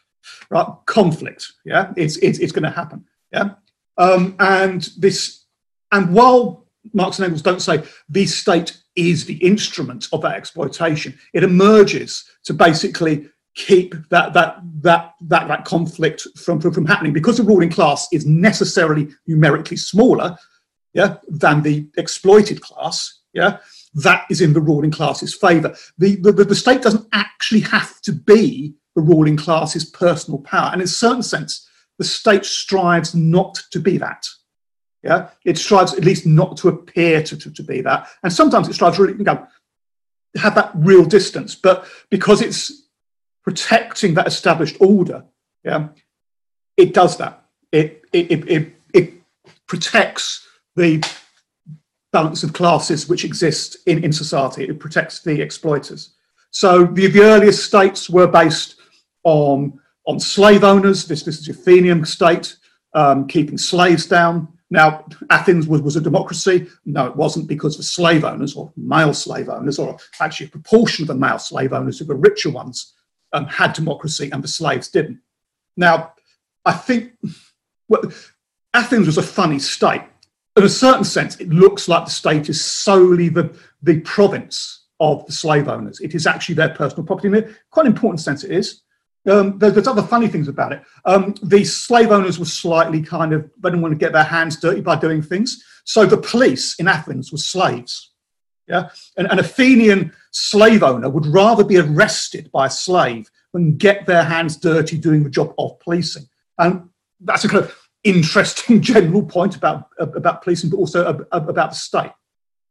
Right? 0.50 0.68
Conflict. 0.86 1.52
Yeah, 1.66 1.92
it's 1.98 2.18
it's, 2.18 2.40
it's 2.40 2.52
going 2.52 2.64
to 2.64 2.70
happen. 2.70 3.06
Yeah, 3.34 3.56
um, 3.98 4.36
and 4.40 4.88
this 4.98 5.46
and 5.92 6.14
while 6.14 6.68
Marx 6.94 7.18
and 7.18 7.26
Engels 7.26 7.42
don't 7.42 7.62
say 7.62 7.84
the 8.10 8.26
state 8.26 8.78
is 8.96 9.26
the 9.26 9.38
instrument 9.38 10.08
of 10.14 10.22
that 10.22 10.36
exploitation, 10.36 11.18
it 11.34 11.44
emerges 11.44 12.26
to 12.44 12.54
basically 12.54 13.30
keep 13.56 13.96
that 14.10 14.34
that 14.34 14.58
that 14.82 15.14
that 15.22 15.48
that 15.48 15.66
conflict 15.66 16.28
from, 16.38 16.60
from, 16.60 16.74
from 16.74 16.86
happening 16.86 17.14
because 17.14 17.38
the 17.38 17.44
ruling 17.44 17.70
class 17.70 18.08
is 18.12 18.26
necessarily 18.26 19.10
numerically 19.28 19.78
smaller 19.78 20.36
yeah 20.94 21.18
than 21.28 21.62
the 21.62 21.88
exploited 21.98 22.62
class 22.62 23.22
yeah 23.34 23.58
that 23.96 24.26
is 24.30 24.42
in 24.42 24.54
the 24.54 24.62
ruling 24.62 24.92
class's 24.92 25.36
favor. 25.36 25.76
The, 25.98 26.16
the 26.16 26.32
the 26.32 26.56
state 26.56 26.82
doesn't 26.82 27.08
actually 27.14 27.62
have 27.62 28.02
to 28.02 28.12
be 28.12 28.74
the 28.96 29.02
ruling 29.02 29.38
class's 29.38 29.86
personal 29.86 30.40
power. 30.40 30.72
And 30.72 30.82
in 30.82 30.86
a 30.86 30.88
certain 30.88 31.24
sense 31.24 31.70
the 32.00 32.04
state 32.04 32.44
strives 32.44 33.14
not 33.14 33.62
to 33.72 33.80
be 33.80 33.98
that 34.00 34.26
yeah. 35.04 35.30
It 35.44 35.58
strives 35.58 35.94
at 35.94 36.06
least 36.06 36.26
not 36.26 36.56
to 36.58 36.70
appear 36.70 37.22
to, 37.24 37.38
to, 37.38 37.52
to 37.52 37.64
be 37.64 37.82
that. 37.82 38.08
And 38.24 38.32
sometimes 38.32 38.70
it 38.70 38.74
strives 38.74 38.98
really 38.98 39.18
you 39.18 39.26
know 39.26 39.46
have 40.38 40.56
that 40.56 40.72
real 40.76 41.06
distance. 41.06 41.56
But 41.56 41.86
because 42.10 42.42
it's 42.42 42.83
protecting 43.44 44.14
that 44.16 44.28
established 44.28 44.78
order, 44.80 45.26
yeah, 45.64 45.90
it 46.78 46.94
does 46.94 47.18
that. 47.18 47.46
It 47.72 48.04
it, 48.12 48.32
it, 48.32 48.50
it, 48.50 48.74
it 48.94 49.14
protects 49.68 50.48
the 50.76 51.04
balance 52.12 52.44
of 52.44 52.54
classes 52.54 53.10
which 53.10 53.26
exist 53.26 53.78
in, 53.88 54.04
in 54.04 54.14
society. 54.14 54.64
It 54.66 54.80
protects 54.80 55.22
the 55.22 55.42
exploiters. 55.42 56.14
So 56.52 56.86
the, 56.86 57.08
the 57.08 57.24
earliest 57.24 57.66
states 57.66 58.10
were 58.10 58.28
based 58.28 58.76
on 59.24 59.80
on 60.06 60.20
slave 60.20 60.64
owners. 60.64 61.06
This 61.06 61.24
this 61.24 61.40
is 61.40 61.46
the 61.46 61.54
Athenian 61.54 62.06
state 62.06 62.56
um, 62.94 63.28
keeping 63.28 63.58
slaves 63.58 64.06
down. 64.06 64.48
Now 64.70 65.06
Athens 65.30 65.68
was, 65.68 65.82
was 65.82 65.96
a 65.96 66.02
democracy. 66.02 66.68
No, 66.86 67.08
it 67.08 67.16
wasn't 67.16 67.48
because 67.48 67.78
the 67.78 67.84
slave 67.84 68.24
owners 68.24 68.56
or 68.56 68.72
male 68.76 69.14
slave 69.14 69.50
owners, 69.50 69.80
or 69.80 69.98
actually 70.20 70.48
a 70.48 70.50
proportion 70.50 71.04
of 71.04 71.08
the 71.08 71.16
male 71.16 71.40
slave 71.40 71.74
owners 71.74 72.00
who 72.00 72.06
were 72.06 72.16
richer 72.16 72.50
ones, 72.50 72.94
um, 73.34 73.46
had 73.48 73.74
democracy 73.74 74.30
and 74.32 74.44
the 74.44 74.48
slaves 74.48 74.88
didn't. 74.90 75.20
Now, 75.76 76.14
I 76.66 76.74
think 76.74 77.14
well, 77.90 78.04
Athens 78.74 79.08
was 79.08 79.18
a 79.18 79.24
funny 79.24 79.60
state. 79.60 80.04
In 80.56 80.64
a 80.64 80.70
certain 80.70 81.04
sense, 81.04 81.40
it 81.40 81.50
looks 81.50 81.88
like 81.88 82.06
the 82.06 82.12
state 82.12 82.48
is 82.48 82.64
solely 82.64 83.28
the, 83.30 83.58
the 83.82 84.00
province 84.02 84.86
of 85.00 85.26
the 85.26 85.32
slave 85.32 85.68
owners. 85.68 86.00
It 86.00 86.14
is 86.14 86.28
actually 86.28 86.56
their 86.56 86.70
personal 86.70 87.06
property. 87.06 87.28
In 87.28 87.36
a 87.36 87.48
quite 87.72 87.88
important 87.88 88.22
sense, 88.22 88.44
it 88.44 88.52
is. 88.52 88.82
Um, 89.30 89.58
there, 89.58 89.72
there's 89.72 89.88
other 89.88 90.04
funny 90.04 90.28
things 90.28 90.48
about 90.48 90.74
it. 90.74 90.84
Um, 91.06 91.34
the 91.42 91.64
slave 91.64 92.12
owners 92.12 92.38
were 92.38 92.46
slightly 92.46 93.02
kind 93.02 93.34
of, 93.34 93.50
they 93.62 93.70
didn't 93.70 93.82
want 93.82 93.94
to 93.94 93.98
get 93.98 94.14
their 94.14 94.24
hands 94.24 94.58
dirty 94.58 94.82
by 94.82 94.96
doing 94.96 95.22
things. 95.22 95.64
So 95.86 96.06
the 96.06 96.18
police 96.18 96.76
in 96.80 96.88
Athens 96.88 97.32
were 97.32 97.38
slaves. 97.38 98.13
Yeah, 98.68 98.90
an, 99.18 99.26
an 99.26 99.40
Athenian 99.40 100.14
slave 100.32 100.84
owner 100.84 101.10
would 101.10 101.26
rather 101.26 101.64
be 101.64 101.78
arrested 101.78 102.50
by 102.52 102.68
a 102.68 102.70
slave 102.70 103.30
than 103.52 103.78
get 103.78 104.06
their 104.06 104.24
hands 104.24 104.58
dirty 104.58 104.98
doing 104.98 105.24
the 105.24 105.30
job 105.30 105.54
of 105.58 105.80
policing. 105.80 106.28
And 106.58 106.90
that's 107.20 107.44
a 107.44 107.50
kind 107.50 107.64
of 107.64 107.76
interesting 108.04 108.82
general 108.94 109.24
point 109.24 109.56
about 109.56 109.90
about 110.00 110.44
policing, 110.44 110.70
but 110.70 110.78
also 110.78 111.26
about 111.32 111.56
the 111.56 111.76
state. 111.76 112.12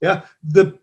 Yeah, 0.00 0.22
the 0.42 0.78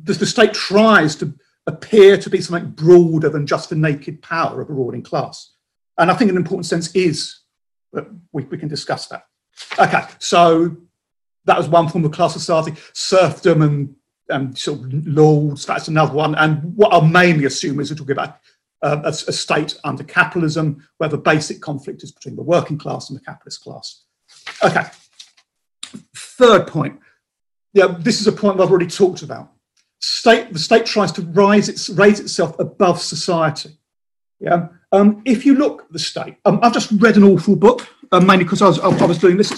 the, 0.00 0.14
the 0.14 0.26
state 0.26 0.54
tries 0.54 1.16
to 1.16 1.34
appear 1.66 2.16
to 2.16 2.30
be 2.30 2.40
something 2.40 2.70
broader 2.70 3.28
than 3.28 3.46
just 3.46 3.70
the 3.70 3.76
naked 3.76 4.22
power 4.22 4.60
of 4.60 4.70
a 4.70 4.72
ruling 4.72 5.02
class, 5.02 5.54
and 5.98 6.10
I 6.10 6.14
think 6.14 6.30
an 6.30 6.36
important 6.36 6.66
sense 6.66 6.94
is 6.94 7.40
that 7.92 8.06
we, 8.32 8.44
we 8.44 8.58
can 8.58 8.68
discuss 8.68 9.06
that. 9.08 9.24
Okay, 9.78 10.02
so 10.18 10.76
that 11.44 11.58
was 11.58 11.68
one 11.68 11.88
form 11.88 12.04
of 12.04 12.12
class 12.12 12.32
society, 12.32 12.74
serfdom 12.92 13.62
and 13.62 13.94
um, 14.30 14.54
sort 14.54 14.80
of 14.80 15.06
lords, 15.06 15.66
that's 15.66 15.88
another 15.88 16.14
one. 16.14 16.34
And 16.34 16.76
what 16.76 16.92
I'll 16.92 17.02
mainly 17.02 17.44
assume 17.44 17.80
is 17.80 17.90
we're 17.90 17.96
talking 17.96 18.12
about 18.12 18.38
uh, 18.82 19.00
a, 19.04 19.08
a, 19.08 19.32
state 19.32 19.76
under 19.82 20.04
capitalism 20.04 20.86
where 20.98 21.08
the 21.08 21.18
basic 21.18 21.60
conflict 21.60 22.02
is 22.02 22.12
between 22.12 22.36
the 22.36 22.42
working 22.42 22.78
class 22.78 23.10
and 23.10 23.18
the 23.18 23.24
capitalist 23.24 23.62
class. 23.62 24.04
Okay. 24.62 24.84
Third 26.14 26.68
point. 26.68 27.00
Yeah, 27.72 27.96
this 27.98 28.20
is 28.20 28.26
a 28.26 28.32
point 28.32 28.60
I've 28.60 28.70
already 28.70 28.86
talked 28.86 29.22
about. 29.22 29.52
State, 30.00 30.52
the 30.52 30.58
state 30.58 30.86
tries 30.86 31.10
to 31.12 31.22
rise 31.22 31.68
its, 31.68 31.88
raise 31.90 32.20
itself 32.20 32.58
above 32.58 33.00
society. 33.00 33.78
Yeah. 34.38 34.68
Um, 34.92 35.22
if 35.24 35.44
you 35.44 35.54
look 35.54 35.82
at 35.82 35.92
the 35.92 35.98
state, 35.98 36.36
um, 36.44 36.60
I've 36.62 36.72
just 36.72 36.92
read 36.92 37.16
an 37.16 37.24
awful 37.24 37.56
book, 37.56 37.86
uh, 38.12 38.20
mainly 38.20 38.44
because 38.44 38.62
I 38.62 38.68
was, 38.68 38.78
I, 38.78 39.04
was 39.04 39.18
doing 39.18 39.36
this. 39.36 39.50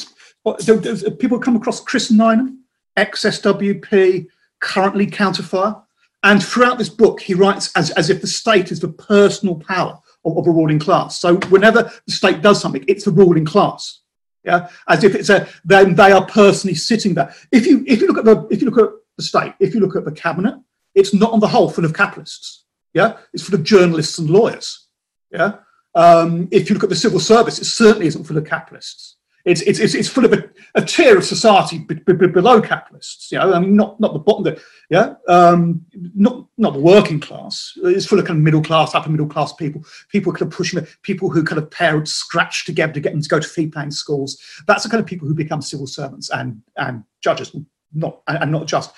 It's, 0.47 1.05
people 1.19 1.39
come 1.39 1.57
across 1.57 1.81
Chris 1.81 2.11
Nineham, 2.11 2.61
XSWP, 2.97 4.27
currently 4.61 5.07
counterfire. 5.07 5.83
And 6.23 6.45
throughout 6.45 6.79
this 6.79 6.91
book, 6.91 7.21
he 7.21 7.35
writes 7.35 7.73
as, 7.75 7.91
as 7.93 8.11
if 8.11 8.21
the 8.21 8.27
state 8.27 8.71
is 8.71 8.81
the 8.81 8.89
personal 8.89 9.57
power 9.57 9.99
of, 10.25 10.37
of, 10.37 10.47
a 10.47 10.51
ruling 10.51 10.79
class. 10.79 11.19
So 11.19 11.37
whenever 11.49 11.91
the 12.07 12.13
state 12.13 12.43
does 12.43 12.61
something, 12.61 12.85
it's 12.87 13.05
the 13.05 13.11
ruling 13.11 13.47
class. 13.47 14.01
Yeah, 14.45 14.69
as 14.89 15.05
if 15.05 15.15
it's 15.15 15.29
a 15.29 15.47
then 15.67 15.95
they 15.95 16.13
are 16.13 16.25
personally 16.25 16.75
sitting 16.75 17.13
there. 17.13 17.35
If 17.53 17.67
you 17.67 17.85
if 17.87 18.01
you 18.01 18.07
look 18.07 18.17
at 18.17 18.25
the 18.25 18.47
if 18.51 18.63
you 18.63 18.71
look 18.71 18.79
at 18.83 18.91
the 19.19 19.23
state, 19.23 19.53
if 19.61 19.75
you 19.75 19.81
look 19.81 19.97
at 19.97 20.07
the 20.07 20.13
cabinet, 20.13 20.55
it's 20.95 21.13
not 21.13 21.33
on 21.33 21.41
the 21.41 21.49
whole 21.49 21.69
full 21.69 21.85
of 21.85 21.93
capitalists. 21.93 22.65
Yeah, 22.95 23.19
it's 23.35 23.43
full 23.43 23.55
of 23.55 23.65
journalists 23.65 24.19
and 24.19 24.31
lawyers. 24.31 24.87
Yeah, 25.31 25.57
um, 25.95 26.49
if 26.51 26.69
you 26.69 26.75
look 26.75 26.85
at 26.85 26.89
the 26.89 26.97
civil 26.97 27.21
service, 27.21 27.59
it 27.59 27.67
certainly 27.67 28.07
isn't 28.07 28.25
full 28.25 28.39
of 28.39 28.47
capitalists. 28.47 29.17
It's, 29.45 29.63
it's, 29.63 29.79
it's, 29.79 29.95
it's 29.95 30.09
full 30.09 30.25
of 30.25 30.33
a, 30.33 30.51
a 30.75 30.83
tier 30.83 31.17
of 31.17 31.25
society 31.25 31.79
b- 31.79 31.95
b- 31.95 32.27
below 32.27 32.61
capitalists. 32.61 33.33
You 33.33 33.39
know, 33.39 33.55
I 33.55 33.59
mean, 33.59 33.75
not, 33.75 33.99
not 33.99 34.13
the 34.13 34.19
bottom, 34.19 34.45
the, 34.45 34.63
yeah, 34.91 35.15
um, 35.29 35.85
not, 36.15 36.47
not 36.59 36.75
the 36.75 36.81
working 36.81 37.21
class. 37.21 37.73
It's 37.83 38.07
full 38.07 38.19
of 38.19 38.27
kind 38.27 38.39
of 38.39 38.45
middle 38.45 38.63
class, 38.63 38.95
upper 38.95 39.09
middle 39.09 39.27
class 39.27 39.53
people, 39.55 39.83
people 40.09 40.33
kind 40.33 40.43
of 40.43 40.51
pushing, 40.51 40.87
people 41.03 41.31
who 41.31 41.43
kind 41.43 41.59
of 41.59 41.71
parents 41.71 42.13
scratch 42.13 42.67
together 42.67 42.93
to 42.93 43.01
get 43.01 43.13
them 43.13 43.23
to 43.23 43.29
go 43.29 43.41
to 43.41 43.49
fee 43.49 43.69
paying 43.69 43.91
schools. 43.91 44.39
That's 44.67 44.85
the 44.85 44.91
kind 44.91 45.01
of 45.01 45.07
people 45.07 45.27
who 45.27 45.35
become 45.35 45.63
civil 45.63 45.87
servants 45.87 46.31
and, 46.31 46.61
and 46.77 47.05
judges, 47.23 47.55
not, 47.95 48.21
and 48.27 48.53
not 48.53 48.67
just. 48.67 48.93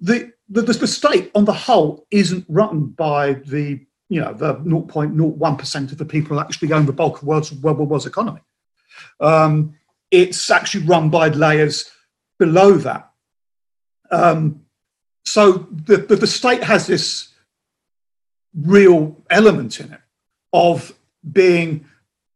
The, 0.00 0.32
the, 0.48 0.62
the 0.62 0.86
state 0.86 1.30
on 1.34 1.44
the 1.44 1.52
whole 1.52 2.06
isn't 2.10 2.46
run 2.48 2.86
by 2.86 3.34
the, 3.34 3.84
you 4.08 4.20
know, 4.20 4.32
the 4.32 4.56
0.01% 4.56 5.92
of 5.92 5.98
the 5.98 6.04
people 6.04 6.36
who 6.36 6.42
actually 6.42 6.72
own 6.72 6.86
the 6.86 6.92
bulk 6.92 7.20
of 7.20 7.28
world's, 7.28 7.52
world, 7.52 7.78
world's 7.78 8.06
economy. 8.06 8.40
Um, 9.20 9.74
it's 10.12 10.50
actually 10.50 10.84
run 10.84 11.08
by 11.10 11.28
layers 11.28 11.90
below 12.38 12.72
that. 12.74 13.10
Um, 14.10 14.66
so 15.24 15.66
the, 15.70 15.96
the, 15.96 16.16
the, 16.16 16.26
state 16.26 16.62
has 16.62 16.86
this 16.86 17.28
real 18.54 19.16
element 19.30 19.80
in 19.80 19.92
it 19.92 20.00
of 20.52 20.92
being 21.32 21.86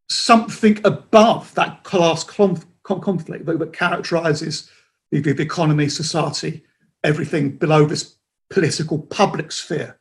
something 0.09 0.81
above 0.85 1.55
that 1.55 1.85
class 1.85 2.25
conf- 2.25 2.65
conflict 2.83 3.45
that, 3.45 3.59
that 3.59 3.73
characterizes 3.75 4.71
the, 5.11 5.21
the, 5.21 5.43
economy, 5.43 5.89
society, 5.89 6.65
everything 7.05 7.51
below 7.51 7.85
this 7.85 8.15
political 8.49 8.99
public 8.99 9.53
sphere 9.53 9.99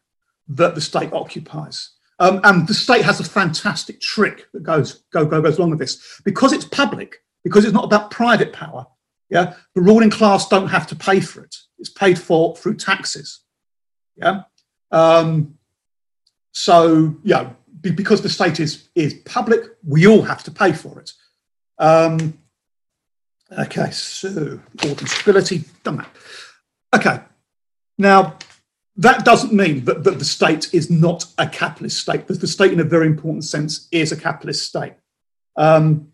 that 0.47 0.75
the 0.75 0.81
state 0.81 1.11
occupies. 1.11 1.91
Um, 2.19 2.39
and 2.45 2.65
the 2.67 2.73
state 2.73 3.03
has 3.03 3.19
a 3.19 3.25
fantastic 3.25 3.99
trick 3.99 4.47
that 4.53 4.63
goes, 4.63 5.03
go, 5.11 5.25
go, 5.25 5.41
goes 5.41 5.57
along 5.57 5.71
with 5.71 5.79
this. 5.79 6.21
Because 6.23 6.53
it's 6.53 6.63
public, 6.63 7.24
because 7.45 7.63
it's 7.63 7.73
not 7.73 7.85
about 7.85 8.11
private 8.11 8.51
power. 8.51 8.87
Yeah, 9.29 9.53
the 9.73 9.81
ruling 9.81 10.09
class 10.09 10.49
don't 10.49 10.67
have 10.67 10.87
to 10.87 10.95
pay 10.95 11.21
for 11.21 11.43
it. 11.43 11.55
It's 11.79 11.89
paid 11.89 12.19
for 12.19 12.55
through 12.55 12.75
taxes. 12.75 13.41
Yeah, 14.17 14.43
um, 14.91 15.57
so 16.51 17.15
yeah, 17.23 17.51
because 17.81 18.21
the 18.21 18.29
state 18.29 18.59
is 18.59 18.89
is 18.95 19.13
public, 19.25 19.61
we 19.87 20.05
all 20.07 20.23
have 20.23 20.43
to 20.43 20.51
pay 20.51 20.73
for 20.73 20.99
it. 20.99 21.13
Um, 21.77 22.37
okay, 23.57 23.91
so 23.91 24.59
order 24.83 25.07
stability, 25.07 25.63
done 25.83 25.97
that. 25.97 26.09
Okay, 26.93 27.19
now 27.97 28.37
that 28.97 29.25
doesn't 29.25 29.53
mean 29.53 29.85
that, 29.85 30.03
that 30.03 30.19
the 30.19 30.25
state 30.25 30.73
is 30.73 30.89
not 30.89 31.25
a 31.37 31.47
capitalist 31.47 31.99
state. 31.99 32.27
The, 32.27 32.33
the 32.33 32.47
state, 32.47 32.73
in 32.73 32.79
a 32.79 32.85
very 32.85 33.07
important 33.07 33.43
sense, 33.43 33.87
is 33.91 34.11
a 34.11 34.17
capitalist 34.17 34.65
state. 34.65 34.93
Um, 35.57 36.11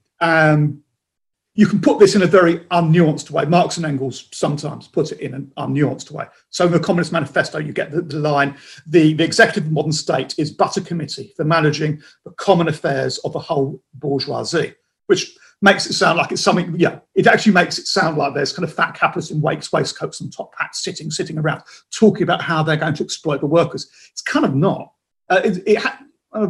you 1.62 1.68
can 1.68 1.80
put 1.80 2.00
this 2.00 2.16
in 2.16 2.24
a 2.24 2.26
very 2.26 2.58
unnuanced 2.72 3.30
way. 3.30 3.46
Marx 3.46 3.78
and 3.78 3.86
Engels 3.86 4.28
sometimes 4.32 4.88
put 4.88 5.12
it 5.12 5.20
in 5.20 5.36
an 5.36 5.52
unnuanced 5.60 6.10
way. 6.10 6.26
So 6.50 6.66
in 6.66 6.72
the 6.72 6.80
Communist 6.80 7.12
Manifesto, 7.12 7.60
you 7.60 7.72
get 7.72 7.92
the, 7.92 8.02
the 8.02 8.18
line, 8.18 8.58
the, 8.88 9.14
the 9.14 9.24
executive 9.24 9.66
of 9.66 9.70
the 9.70 9.76
modern 9.76 9.92
state 9.92 10.34
is 10.40 10.50
but 10.50 10.76
a 10.78 10.82
committee 10.82 11.34
for 11.38 11.44
managing 11.46 12.02
the 12.26 12.32
common 12.32 12.68
affairs 12.68 13.20
of 13.20 13.34
the 13.34 13.40
whole 13.40 13.80
bourgeoisie, 13.94 14.74
which 15.06 15.38
makes 15.62 15.86
it 15.86 15.94
sound 15.94 16.18
like 16.18 16.32
it's 16.32 16.42
something, 16.42 16.74
yeah, 16.80 16.98
it 17.14 17.28
actually 17.28 17.54
makes 17.54 17.78
it 17.78 17.86
sound 17.86 18.18
like 18.18 18.34
there's 18.34 18.54
kind 18.54 18.68
of 18.68 18.74
fat 18.74 18.96
capitalists 18.96 19.30
in 19.30 19.40
wakes, 19.40 19.72
waistcoats 19.72 20.20
and 20.20 20.34
top 20.34 20.52
hats 20.58 20.84
sitting, 20.84 21.12
sitting 21.12 21.38
around 21.38 21.62
talking 21.94 22.24
about 22.24 22.42
how 22.42 22.64
they're 22.64 22.76
going 22.76 22.96
to 22.96 23.04
exploit 23.04 23.40
the 23.40 23.46
workers. 23.46 23.88
It's 24.12 24.24
kind 24.24 24.46
of 24.46 24.56
not. 24.56 24.94
Uh, 25.30 25.42
it, 25.44 25.62
it 25.68 25.86
uh, 26.34 26.48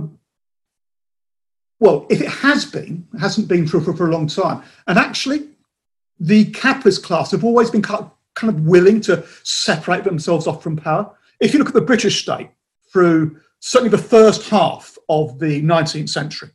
well, 1.82 2.06
if 2.12 2.22
it 2.22 2.30
has 2.30 2.64
been, 2.64 3.08
it 3.12 3.20
hasn't 3.20 3.48
been 3.48 3.68
for, 3.68 3.82
for, 3.82 3.94
for 3.94 4.08
a 4.08 4.12
long 4.12 4.28
time. 4.28 4.64
And 4.88 5.00
actually, 5.00 5.50
the 6.20 6.46
capitalist 6.52 7.04
class 7.04 7.32
have 7.32 7.44
always 7.44 7.72
been 7.72 7.82
kind 7.82 8.02
of, 8.02 8.12
kind 8.36 8.54
of 8.54 8.62
willing 8.62 9.02
to 9.02 9.26
separate 9.44 10.04
themselves 10.04 10.46
off 10.46 10.62
from 10.62 10.78
power. 10.78 11.12
If 11.40 11.54
you 11.54 11.60
look 11.60 11.70
at 11.70 11.74
the 11.74 11.82
British 11.82 12.22
state 12.22 12.52
through 12.94 13.42
certainly 13.60 13.90
the 13.90 13.98
first 13.98 14.48
half 14.48 14.96
of 15.10 15.40
the 15.40 15.64
19th 15.64 16.10
century, 16.10 16.52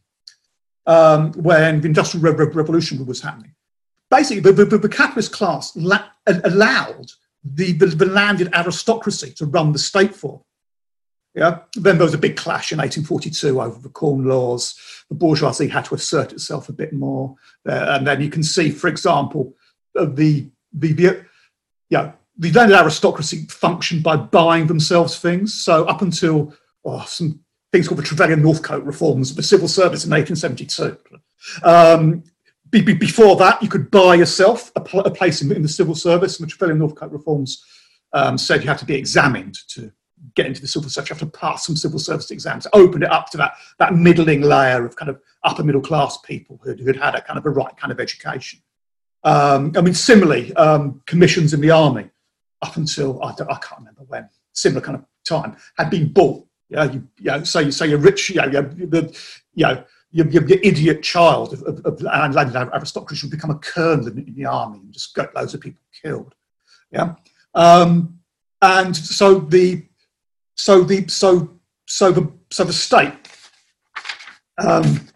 um, 0.87 1.33
when 1.33 1.81
the 1.81 1.89
Industrial 1.89 2.23
Re- 2.23 2.47
Re- 2.47 2.53
Revolution 2.53 3.05
was 3.05 3.21
happening. 3.21 3.53
Basically, 4.09 4.41
the, 4.41 4.65
the, 4.65 4.79
the 4.79 4.89
capitalist 4.89 5.33
class 5.33 5.75
la- 5.75 6.07
allowed 6.29 7.11
the, 7.45 7.73
the, 7.73 7.87
the, 7.87 8.07
landed 8.07 8.49
aristocracy 8.55 9.33
to 9.33 9.47
run 9.47 9.73
the 9.73 9.79
state 9.81 10.15
for. 10.15 10.43
Yeah. 11.37 11.59
Then 11.75 11.99
there 11.99 12.07
was 12.07 12.15
a 12.15 12.19
big 12.19 12.37
clash 12.37 12.73
in 12.73 12.79
1842 12.79 13.61
over 13.61 13.79
the 13.79 13.91
Corn 13.91 14.25
Laws. 14.25 14.75
The 15.11 15.15
bourgeoisie 15.15 15.69
had 15.69 15.85
to 15.85 15.95
assert 15.95 16.33
itself 16.33 16.71
a 16.71 16.73
bit 16.73 16.95
more, 16.95 17.37
uh, 17.69 17.87
and 17.91 18.07
then 18.07 18.23
you 18.23 18.31
can 18.31 18.43
see, 18.43 18.71
for 18.71 18.89
example, 18.89 19.55
uh, 19.97 20.07
the 20.07 20.51
the, 20.73 20.93
the 20.95 21.27
yeah 21.91 22.13
the 22.39 22.51
landed 22.53 22.77
aristocracy 22.77 23.47
functioned 23.49 24.03
by 24.03 24.17
buying 24.17 24.67
themselves 24.67 25.19
things. 25.19 25.63
So 25.63 25.85
up 25.85 26.01
until 26.01 26.55
oh, 26.85 27.05
some 27.07 27.41
things 27.71 27.87
called 27.87 27.99
the 27.99 28.05
Trevelyan 28.05 28.43
Northcote 28.43 28.85
reforms 28.85 29.35
the 29.35 29.43
civil 29.43 29.69
service 29.69 30.07
in 30.07 30.11
1872. 30.11 30.97
Um, 31.63 32.25
be, 32.71 32.81
be, 32.81 32.95
before 32.95 33.37
that, 33.37 33.63
you 33.63 33.69
could 33.69 33.91
buy 33.91 34.15
yourself 34.15 34.73
a, 34.75 34.81
pl- 34.81 35.05
a 35.05 35.11
place 35.11 35.41
in, 35.43 35.53
in, 35.53 35.63
the 35.63 35.69
civil 35.69 35.95
service, 35.95 36.41
and 36.41 36.49
the 36.49 36.51
Trevelyan 36.51 36.79
Northcote 36.79 37.13
reforms 37.13 37.63
um, 38.13 38.37
said 38.39 38.63
you 38.63 38.69
had 38.69 38.79
to 38.79 38.85
be 38.85 38.95
examined 38.95 39.57
to 39.69 39.93
get 40.35 40.47
into 40.47 40.61
the 40.61 40.69
civil 40.69 40.89
service. 40.89 41.09
You 41.09 41.15
have 41.15 41.31
to 41.31 41.39
pass 41.39 41.67
some 41.67 41.77
civil 41.77 41.99
service 41.99 42.31
exams, 42.31 42.67
opened 42.73 43.05
it 43.05 43.11
up 43.11 43.31
to 43.31 43.37
that, 43.39 43.55
that 43.79 43.95
middling 43.95 44.43
layer 44.43 44.85
of 44.85 44.97
kind 44.97 45.09
of 45.09 45.21
upper 45.45 45.63
middle 45.63 45.81
class 45.81 46.19
people 46.19 46.61
who'd, 46.63 46.81
who'd 46.81 46.97
had 46.97 47.15
a 47.15 47.21
kind 47.21 47.39
of 47.39 47.47
a 47.47 47.51
right 47.51 47.77
kind 47.77 47.93
of 47.93 48.01
education. 48.01 48.61
Um, 49.25 49.73
I 49.77 49.81
mean, 49.81 49.95
similarly, 49.95 50.55
um, 50.55 51.03
commissions 51.07 51.53
in 51.53 51.61
the 51.61 51.71
army 51.71 52.11
up 52.63 52.77
until 52.77 53.23
I, 53.23 53.31
I, 53.31 53.59
can't 53.59 53.79
remember 53.79 54.03
when, 54.07 54.29
similar 54.53 54.81
kind 54.81 54.97
of 54.97 55.05
time, 55.25 55.57
had 55.77 55.91
been 55.91 56.13
bought 56.13 56.47
yeah, 56.69 56.85
you, 56.85 57.07
you 57.19 57.31
know, 57.31 57.45
say, 57.45 57.71
say 57.71 57.87
you're 57.89 57.99
rich, 57.99 58.31
you 58.31 58.37
know, 58.37 58.49
you're, 58.49 58.63
the, 58.63 59.17
you 59.55 59.67
know, 59.67 59.85
your, 60.11 60.27
your, 60.29 60.47
your 60.47 60.59
idiot 60.63 61.03
child 61.03 61.53
of, 61.53 61.63
of, 61.63 61.81
of 61.85 62.03
landed 62.03 62.57
aristocracy 62.57 63.21
should 63.21 63.31
become 63.31 63.51
a 63.51 63.59
colonel 63.59 64.09
in, 64.09 64.19
in, 64.19 64.35
the 64.35 64.47
army 64.47 64.79
and 64.79 64.93
just 64.93 65.15
get 65.15 65.35
loads 65.35 65.55
of 65.55 65.61
people 65.61 65.81
killed. 66.03 66.35
Yeah. 66.91 67.15
Um, 67.55 68.19
and 68.63 68.97
so 68.97 69.39
the, 69.39 69.87
so 70.57 70.83
the, 70.83 71.07
so, 71.09 71.59
so 71.87 72.11
the, 72.11 72.33
so 72.51 72.65
the 72.65 72.73
state, 72.73 73.13
um, 74.59 75.07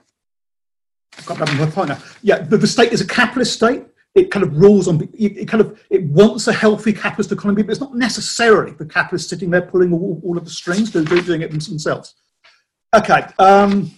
I've 1.28 1.38
got 1.38 1.54
my 1.56 1.66
point 1.66 1.88
now. 1.90 1.98
Yeah, 2.22 2.38
the, 2.38 2.56
the 2.56 2.66
state 2.66 2.92
is 2.92 3.00
a 3.00 3.06
capitalist 3.06 3.54
state. 3.54 3.84
It 4.14 4.30
kind 4.30 4.44
of 4.44 4.56
rules 4.56 4.88
on 4.88 5.08
it 5.14 5.46
kind 5.46 5.60
of 5.60 5.80
it 5.88 6.02
wants 6.02 6.48
a 6.48 6.52
healthy 6.52 6.92
capitalist 6.92 7.30
economy 7.30 7.62
but 7.62 7.70
it's 7.70 7.80
not 7.80 7.94
necessarily 7.94 8.72
the 8.72 8.84
capitalists 8.84 9.30
sitting 9.30 9.50
there 9.50 9.62
pulling 9.62 9.92
all, 9.92 10.20
all 10.24 10.36
of 10.36 10.44
the 10.44 10.50
strings 10.50 10.90
they're 10.90 11.04
doing 11.04 11.42
it 11.42 11.52
themselves. 11.52 12.16
Okay 12.92 13.24
um, 13.38 13.88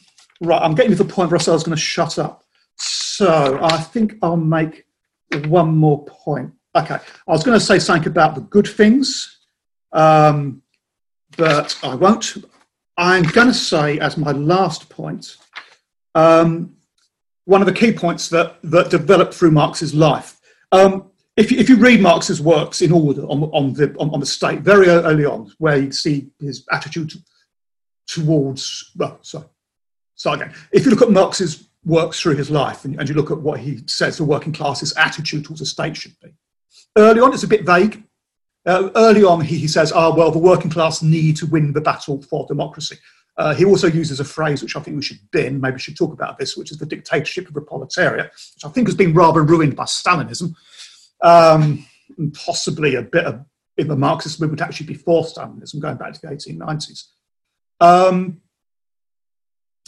right 0.43 0.61
i'm 0.61 0.75
getting 0.75 0.91
to 0.91 1.03
the 1.03 1.11
point 1.11 1.31
where 1.31 1.41
i 1.41 1.51
was 1.51 1.63
going 1.63 1.75
to 1.75 1.81
shut 1.83 2.19
up. 2.19 2.45
So 2.77 3.59
i 3.63 3.79
think 3.79 4.17
i'll 4.21 4.37
make 4.37 4.85
one 5.47 5.75
more 5.75 6.05
point. 6.05 6.53
Okay 6.77 6.99
i 7.27 7.33
was 7.33 7.43
going 7.43 7.59
to 7.59 7.65
say 7.65 7.79
something 7.79 8.07
about 8.07 8.35
the 8.35 8.43
good 8.43 8.67
things. 8.67 9.39
Um, 9.95 10.62
but 11.37 11.79
i 11.83 11.95
won't 11.95 12.37
i'm 12.97 13.23
going 13.23 13.49
to 13.49 13.55
say 13.55 13.99
as 13.99 14.17
my 14.17 14.33
last 14.33 14.89
point 14.89 15.37
um, 16.15 16.77
one 17.45 17.61
of 17.61 17.67
the 17.67 17.73
key 17.73 17.93
points 17.93 18.29
that, 18.29 18.59
that 18.63 18.91
developed 18.91 19.35
through 19.35 19.51
Marx's 19.51 19.95
life. 19.95 20.41
Um, 20.71 21.11
if, 21.37 21.51
you, 21.51 21.59
if 21.59 21.69
you 21.69 21.77
read 21.77 22.01
Marx's 22.01 22.41
works 22.41 22.83
in 22.83 22.93
order 22.93 23.23
on, 23.23 23.43
on, 23.45 23.73
the, 23.73 23.95
on, 23.99 24.11
on, 24.11 24.21
the 24.21 24.27
state, 24.27 24.61
very 24.61 24.89
early 24.89 25.25
on, 25.25 25.51
where 25.59 25.79
you 25.79 25.91
see 25.93 26.31
his 26.39 26.65
attitude 26.71 27.13
towards, 28.07 28.93
well, 28.97 29.19
sorry, 29.23 29.47
start 30.15 30.41
again. 30.41 30.55
If 30.73 30.85
you 30.85 30.91
look 30.91 31.03
at 31.03 31.11
Marx's 31.11 31.69
works 31.85 32.21
through 32.21 32.37
his 32.37 32.51
life 32.51 32.85
and, 32.85 32.99
and 32.99 33.09
you 33.09 33.15
look 33.15 33.31
at 33.31 33.41
what 33.41 33.59
he 33.59 33.83
says 33.87 34.17
the 34.17 34.25
working 34.25 34.53
class's 34.53 34.93
attitude 34.97 35.45
towards 35.45 35.61
the 35.61 35.67
state 35.67 35.97
should 35.97 36.15
be, 36.23 36.33
early 36.97 37.21
on 37.21 37.33
it's 37.33 37.43
a 37.43 37.49
bit 37.49 37.67
vague. 37.67 38.05
Uh, 38.65 38.91
early 38.95 39.25
on, 39.25 39.41
he, 39.41 39.59
he 39.59 39.69
says, 39.69 39.93
ah, 39.93 40.15
well, 40.15 40.31
the 40.31 40.39
working 40.39 40.71
class 40.71 41.03
need 41.03 41.37
to 41.37 41.47
win 41.47 41.73
the 41.73 41.81
battle 41.81 42.23
for 42.23 42.47
democracy. 42.47 42.97
Uh, 43.37 43.55
he 43.55 43.65
also 43.65 43.87
uses 43.87 44.21
a 44.21 44.25
phrase 44.25 44.63
which 44.63 44.77
I 44.77 44.81
think 44.81 44.97
we 44.97 45.03
should 45.03 45.19
bin, 45.31 45.61
maybe 45.61 45.75
we 45.75 45.81
should 45.81 45.97
talk 45.97 46.13
about 46.13 46.39
this, 46.39 46.57
which 46.57 46.71
is 46.71 46.79
the 46.79 46.87
dictatorship 46.87 47.49
of 47.49 47.55
the 47.55 47.63
proletariat, 47.63 48.31
which 48.55 48.65
I 48.65 48.69
think 48.69 48.87
has 48.89 48.95
been 48.95 49.15
rather 49.15 49.43
ruined 49.43 49.75
by 49.75 49.85
Stalinism, 49.85 50.55
um, 51.23 51.87
and 52.19 52.35
possibly 52.35 52.95
a 52.95 53.03
bit 53.03 53.25
of 53.25 53.45
in 53.79 53.89
the 53.89 53.97
Marxist 53.97 54.39
movement 54.39 54.61
actually 54.61 54.87
before 54.87 55.25
Stalinism, 55.25 55.81
going 55.81 55.97
back 55.97 56.13
to 56.13 56.21
the 56.21 56.29
1890s. 56.29 57.05
Um, 57.81 58.42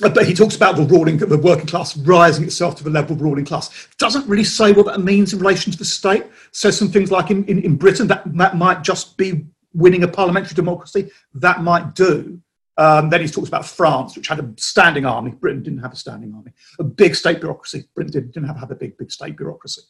but 0.00 0.26
he 0.26 0.34
talks 0.34 0.56
about 0.56 0.76
the 0.76 0.82
ruling, 0.82 1.18
the 1.18 1.38
working 1.38 1.66
class 1.66 1.96
rising 1.98 2.44
itself 2.44 2.76
to 2.76 2.84
the 2.84 2.90
level 2.90 3.14
of 3.14 3.22
ruling 3.22 3.44
class. 3.44 3.88
Doesn't 3.98 4.26
really 4.26 4.44
say 4.44 4.72
what 4.72 4.86
that 4.86 5.00
means 5.00 5.32
in 5.32 5.38
relation 5.38 5.70
to 5.70 5.78
the 5.78 5.84
state. 5.84 6.24
Says 6.50 6.76
some 6.76 6.88
things 6.88 7.12
like 7.12 7.30
in, 7.30 7.44
in, 7.44 7.60
in 7.60 7.76
Britain 7.76 8.08
that 8.08 8.22
that 8.36 8.56
might 8.56 8.82
just 8.82 9.16
be 9.16 9.46
winning 9.72 10.02
a 10.02 10.08
parliamentary 10.08 10.54
democracy. 10.54 11.10
That 11.34 11.62
might 11.62 11.94
do. 11.94 12.40
Um, 12.76 13.08
then 13.08 13.20
he 13.20 13.28
talks 13.28 13.46
about 13.46 13.66
France, 13.66 14.16
which 14.16 14.26
had 14.26 14.40
a 14.40 14.52
standing 14.56 15.06
army. 15.06 15.30
Britain 15.30 15.62
didn't 15.62 15.78
have 15.78 15.92
a 15.92 15.96
standing 15.96 16.34
army. 16.34 16.50
A 16.80 16.84
big 16.84 17.14
state 17.14 17.38
bureaucracy. 17.40 17.84
Britain 17.94 18.12
didn't, 18.12 18.32
didn't 18.32 18.48
have, 18.48 18.58
have 18.58 18.70
a 18.72 18.74
big, 18.74 18.98
big 18.98 19.12
state 19.12 19.36
bureaucracy. 19.36 19.82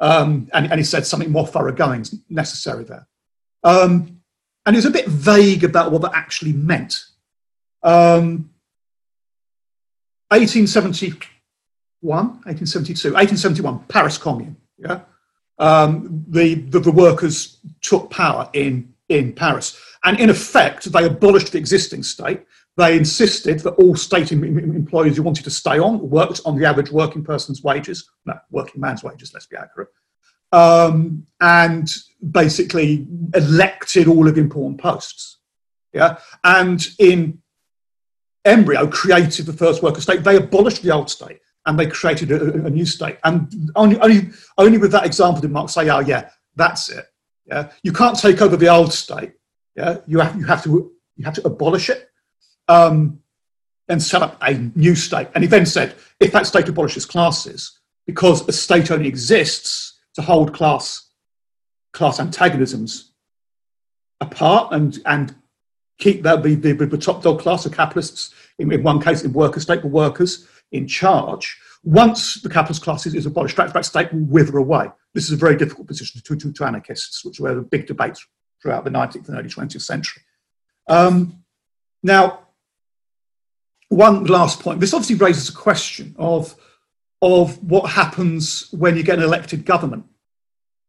Um, 0.00 0.48
and, 0.52 0.68
and, 0.70 0.80
he 0.80 0.84
said 0.84 1.06
something 1.06 1.30
more 1.30 1.46
thoroughgoing 1.46 2.00
is 2.00 2.16
necessary 2.28 2.82
there. 2.82 3.06
Um, 3.62 4.20
and 4.66 4.74
he 4.74 4.78
was 4.78 4.86
a 4.86 4.90
bit 4.90 5.06
vague 5.06 5.62
about 5.62 5.92
what 5.92 6.02
that 6.02 6.14
actually 6.14 6.52
meant. 6.52 7.04
1871, 10.28 12.18
um, 12.18 12.28
1872, 12.44 13.08
1871, 13.12 13.84
Paris 13.88 14.18
Commune. 14.18 14.56
Yeah, 14.78 15.00
um, 15.58 16.24
the, 16.28 16.54
the, 16.54 16.80
the 16.80 16.90
workers 16.90 17.58
took 17.80 18.10
power 18.10 18.50
in 18.52 18.94
in 19.08 19.32
Paris. 19.32 19.78
And 20.04 20.18
in 20.18 20.30
effect, 20.30 20.90
they 20.92 21.04
abolished 21.04 21.52
the 21.52 21.58
existing 21.58 22.02
state. 22.02 22.42
They 22.76 22.96
insisted 22.96 23.60
that 23.60 23.74
all 23.74 23.94
state 23.94 24.32
employees 24.32 25.16
who 25.16 25.22
wanted 25.22 25.44
to 25.44 25.50
stay 25.50 25.78
on 25.78 26.08
worked 26.10 26.40
on 26.44 26.58
the 26.58 26.66
average 26.66 26.90
working 26.90 27.22
person's 27.22 27.62
wages, 27.62 28.10
no, 28.24 28.34
working 28.50 28.80
man's 28.80 29.04
wages, 29.04 29.32
let's 29.32 29.46
be 29.46 29.56
accurate, 29.56 29.88
um, 30.50 31.26
and 31.40 31.88
basically 32.30 33.06
elected 33.34 34.08
all 34.08 34.26
of 34.26 34.38
important 34.38 34.80
posts. 34.80 35.38
Yeah, 35.92 36.18
and 36.42 36.84
in 36.98 37.40
embryo 38.44 38.86
created 38.86 39.46
the 39.46 39.52
first 39.52 39.82
worker 39.82 40.00
state. 40.00 40.24
They 40.24 40.36
abolished 40.36 40.82
the 40.82 40.92
old 40.92 41.10
state 41.10 41.40
and 41.66 41.78
they 41.78 41.86
created 41.86 42.30
a, 42.30 42.66
a 42.66 42.70
new 42.70 42.84
state. 42.86 43.18
And 43.24 43.70
only, 43.74 43.98
only, 44.00 44.30
only 44.58 44.78
with 44.78 44.92
that 44.92 45.06
example 45.06 45.40
did 45.40 45.50
Marx 45.50 45.74
say, 45.74 45.88
"Oh 45.88 46.00
yeah, 46.00 46.30
that's 46.56 46.88
it." 46.90 47.06
Yeah, 47.46 47.70
you 47.82 47.92
can't 47.92 48.18
take 48.18 48.40
over 48.40 48.56
the 48.56 48.68
old 48.68 48.92
state. 48.92 49.32
Yeah, 49.76 49.98
you 50.06 50.20
have 50.20 50.36
you 50.36 50.44
have 50.44 50.62
to 50.64 50.92
you 51.16 51.24
have 51.24 51.34
to 51.34 51.46
abolish 51.46 51.90
it 51.90 52.10
um, 52.68 53.20
and 53.88 54.02
set 54.02 54.22
up 54.22 54.36
a 54.42 54.54
new 54.74 54.94
state. 54.94 55.28
And 55.34 55.44
he 55.44 55.48
then 55.48 55.66
said, 55.66 55.94
if 56.20 56.32
that 56.32 56.46
state 56.46 56.68
abolishes 56.68 57.06
classes, 57.06 57.78
because 58.06 58.46
a 58.48 58.52
state 58.52 58.90
only 58.90 59.08
exists 59.08 60.00
to 60.14 60.22
hold 60.22 60.54
class 60.54 61.10
class 61.92 62.18
antagonisms 62.18 63.12
apart 64.20 64.72
and 64.72 64.98
and 65.06 65.34
keep 65.98 66.22
that 66.22 66.42
the, 66.42 66.54
the, 66.54 66.72
the 66.72 66.98
top 66.98 67.22
dog 67.22 67.40
class 67.40 67.66
of 67.66 67.72
capitalists 67.72 68.34
in, 68.58 68.70
in 68.72 68.82
one 68.82 69.00
case 69.00 69.22
in 69.22 69.32
worker 69.32 69.60
state, 69.60 69.82
but 69.82 69.88
workers 69.88 70.46
in 70.72 70.86
charge. 70.86 71.58
Once 71.82 72.40
the 72.40 72.48
capitalist 72.48 72.82
class 72.82 73.06
is, 73.06 73.14
is 73.14 73.26
abolished, 73.26 73.56
that 73.56 73.84
state 73.84 74.12
will 74.12 74.24
wither 74.24 74.56
away. 74.58 74.90
This 75.12 75.24
is 75.24 75.32
a 75.32 75.36
very 75.36 75.56
difficult 75.56 75.86
position 75.86 76.20
to, 76.24 76.36
to, 76.36 76.52
to 76.52 76.64
anarchists, 76.64 77.24
which 77.24 77.38
were 77.38 77.54
the 77.54 77.62
big 77.62 77.86
debates 77.86 78.26
throughout 78.60 78.84
the 78.84 78.90
19th 78.90 79.28
and 79.28 79.38
early 79.38 79.48
20th 79.48 79.82
century. 79.82 80.22
Um, 80.88 81.44
now, 82.02 82.40
one 83.88 84.24
last 84.24 84.60
point. 84.60 84.80
This 84.80 84.94
obviously 84.94 85.16
raises 85.16 85.48
a 85.50 85.54
question 85.54 86.14
of, 86.18 86.54
of 87.22 87.62
what 87.62 87.90
happens 87.90 88.68
when 88.72 88.96
you 88.96 89.02
get 89.02 89.18
an 89.18 89.24
elected 89.24 89.64
government, 89.64 90.06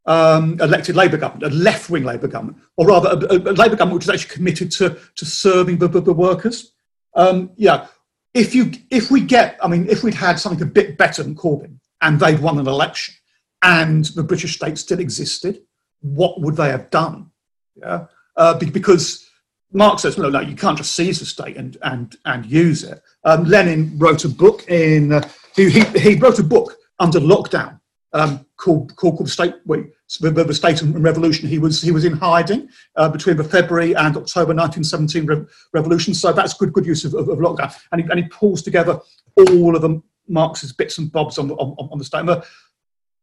um, 0.06 0.60
elected 0.62 0.96
Labour 0.96 1.18
government, 1.18 1.52
a 1.52 1.56
left-wing 1.56 2.04
Labour 2.04 2.28
government, 2.28 2.58
or 2.78 2.88
rather 2.88 3.10
a, 3.10 3.36
a, 3.36 3.54
Labour 3.54 3.76
government 3.76 3.96
which 3.96 4.04
is 4.06 4.10
actually 4.10 4.34
committed 4.34 4.72
to, 4.72 4.98
to 5.15 5.26
serving 5.26 5.78
the, 5.78 5.88
the, 5.88 6.02
the 6.02 6.13
workers. 6.13 6.74
Um, 7.15 7.52
yeah, 7.56 7.88
if 8.34 8.54
you 8.54 8.72
if 8.91 9.10
we 9.10 9.22
get, 9.22 9.58
I 9.63 9.68
mean, 9.68 9.88
if 9.89 10.04
we'd 10.04 10.13
had 10.13 10.39
something 10.39 10.62
a 10.62 10.70
bit 10.70 10.98
better 10.98 11.24
than 11.24 11.36
Corbyn, 11.36 11.80
and 12.02 12.20
they'd 12.20 12.39
won 12.39 12.60
an 12.60 12.68
election 12.68 13.15
and 13.63 14.06
the 14.06 14.24
British 14.24 14.56
state 14.56 14.78
still 14.78 15.00
existed, 15.00 15.63
what 16.02 16.39
would 16.41 16.56
they 16.56 16.70
have 16.70 16.89
done? 16.91 17.32
Yeah, 17.76 18.06
uh, 18.36 18.60
because 18.60 19.28
Marx 19.72 20.04
says, 20.04 20.18
no, 20.18 20.30
no, 20.30 20.39
you 20.39 20.56
can't 20.56 20.78
just 20.78 20.94
seize 20.94 21.20
the 21.20 21.26
state 21.26 21.58
and 21.58 21.78
and 21.82 22.15
and 22.26 22.46
use 22.46 22.84
it. 22.84 23.02
Um, 23.24 23.46
Lenin 23.46 23.98
wrote 23.98 24.24
a 24.26 24.30
book 24.30 24.70
in 24.70 25.13
uh, 25.13 25.28
he, 25.56 25.70
he, 25.70 25.84
he 25.98 26.15
wrote 26.15 26.38
a 26.38 26.44
book 26.44 26.78
under 27.00 27.20
lockdown 27.20 27.80
um, 28.15 28.45
called, 28.56 28.95
called, 28.95 29.17
called 29.17 29.30
State 29.30 29.56
Week, 29.65 29.88
the, 30.21 30.32
the, 30.32 30.54
State 30.54 30.82
and 30.82 31.04
Revolution. 31.04 31.49
He 31.49 31.60
was 31.60 31.82
he 31.82 31.91
was 31.91 32.06
in 32.06 32.13
hiding 32.13 32.69
uh, 32.95 33.10
between 33.10 33.36
the 33.36 33.43
February 33.43 33.93
and 33.93 34.15
October 34.15 34.54
1917 34.54 35.25
re- 35.25 35.45
revolution. 35.73 36.13
So 36.13 36.32
that's 36.32 36.54
good 36.54 36.71
good 36.71 36.86
use 36.86 37.04
of, 37.04 37.13
of, 37.13 37.28
of 37.28 37.39
lockdown. 37.39 37.75
And 37.91 38.01
he, 38.01 38.10
and 38.10 38.19
he 38.19 38.30
pulls 38.30 38.62
together 38.62 39.01
all 39.36 39.75
of 39.75 39.82
the 39.82 40.01
Marxist 40.30 40.78
bits 40.78 40.97
and 40.97 41.12
bobs 41.12 41.38
on 41.38 41.49
the 41.49 41.56
on, 41.56 41.75
on 41.91 41.97
the 41.97 42.06
state. 42.06 42.19
And 42.19 42.30
the, 42.30 42.45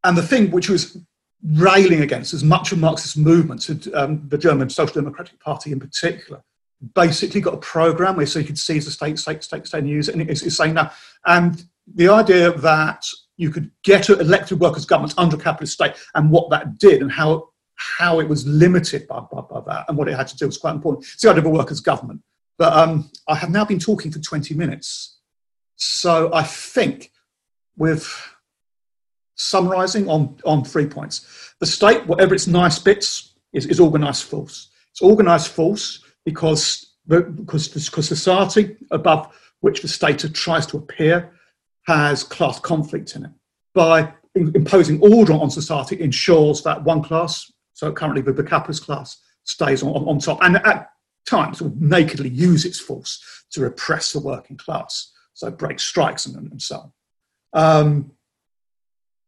and 0.05 0.17
the 0.17 0.23
thing 0.23 0.51
which 0.51 0.69
was 0.69 0.99
railing 1.43 2.03
against 2.03 2.35
as 2.35 2.45
much 2.45 2.71
of 2.71 2.79
Marxist 2.79 3.17
movements, 3.17 3.71
um, 3.95 4.29
the 4.29 4.39
German 4.39 4.69
Social 4.69 5.01
Democratic 5.01 5.41
Party 5.41 5.73
in 5.73 5.81
particular, 5.81 6.43
basically 6.95 7.41
got 7.41 7.55
a 7.55 7.59
program 7.59 8.17
where 8.17 8.27
so 8.27 8.41
you 8.41 8.45
could 8.45 8.59
seize 8.59 8.85
the 8.85 8.91
state, 8.91 9.19
state, 9.19 9.43
state, 9.43 9.67
state, 9.67 9.85
it. 9.87 10.09
And 10.09 10.29
it's, 10.29 10.43
it's 10.43 10.57
saying 10.57 10.75
that. 10.75 10.93
And 11.25 11.65
the 11.87 12.09
idea 12.09 12.53
that 12.53 13.07
you 13.43 13.51
could 13.51 13.71
get 13.83 14.09
an 14.09 14.21
elected 14.21 14.61
workers' 14.61 14.87
governments 14.87 15.15
under 15.19 15.37
a 15.37 15.39
capitalist 15.39 15.75
state 15.75 15.95
and 16.15 16.31
what 16.31 16.49
that 16.51 16.79
did 16.79 17.03
and 17.03 17.11
how 17.11 17.49
how 17.75 18.21
it 18.21 18.29
was 18.29 18.47
limited 18.47 19.09
by, 19.09 19.19
by, 19.33 19.41
by 19.41 19.61
that 19.67 19.85
and 19.89 19.99
what 19.99 20.07
it 20.09 20.17
had 20.17 20.29
to 20.29 20.37
do 20.37 20.47
was 20.47 20.59
quite 20.59 20.75
important. 20.75 21.05
It's 21.05 21.23
the 21.23 21.31
idea 21.31 21.41
of 21.41 21.47
a 21.47 21.51
workers' 21.51 21.81
government. 21.81 22.23
But 22.57 22.73
um, 22.75 23.11
I 23.27 23.35
have 23.35 23.51
now 23.51 23.65
been 23.65 23.81
talking 23.81 24.13
for 24.13 24.21
20 24.21 24.55
minutes. 24.55 25.19
So 25.75 26.33
I 26.33 26.45
think 26.45 27.11
with 27.77 28.07
summarizing 29.35 30.09
on, 30.09 30.37
on 30.45 30.65
three 30.65 30.87
points. 30.87 31.55
The 31.59 31.67
state, 31.67 32.07
whatever 32.07 32.35
its 32.35 32.47
nice 32.47 32.79
bits, 32.79 33.35
is, 33.53 33.67
is 33.67 33.81
organized 33.81 34.25
force. 34.25 34.69
It's 34.93 35.03
organized 35.03 35.49
force 35.49 36.05
because, 36.25 36.95
because, 37.09 37.69
because 37.69 38.07
society 38.07 38.77
above 38.91 39.35
which 39.61 39.83
the 39.83 39.89
state 39.89 40.19
tries 40.33 40.67
to 40.67 40.77
appear 40.77 41.33
has 41.87 42.25
class 42.25 42.59
conflict 42.61 43.17
in 43.17 43.25
it. 43.25 43.31
By 43.75 44.13
imposing 44.35 45.01
order 45.01 45.33
on 45.35 45.51
society 45.51 46.01
ensures 46.01 46.63
that 46.63 46.83
one 46.85 47.03
class, 47.03 47.53
so 47.73 47.93
currently 47.93 48.23
the, 48.23 48.43
capitalist 48.43 48.85
class, 48.85 49.19
stays 49.45 49.83
on, 49.83 49.91
on 49.91 50.19
top 50.19 50.39
and 50.43 50.57
at 50.57 50.91
times 51.27 51.61
will 51.61 51.75
nakedly 51.79 52.29
use 52.29 52.65
its 52.65 52.81
force 52.81 53.45
to 53.51 53.61
repress 53.61 54.13
the 54.13 54.21
working 54.21 54.57
class, 54.57 55.13
so 55.35 55.51
break 55.51 55.81
strikes 55.81 56.27
and, 56.27 56.51
and 56.51 56.63
so 56.63 56.77
on. 56.77 56.93
Um, 57.55 58.13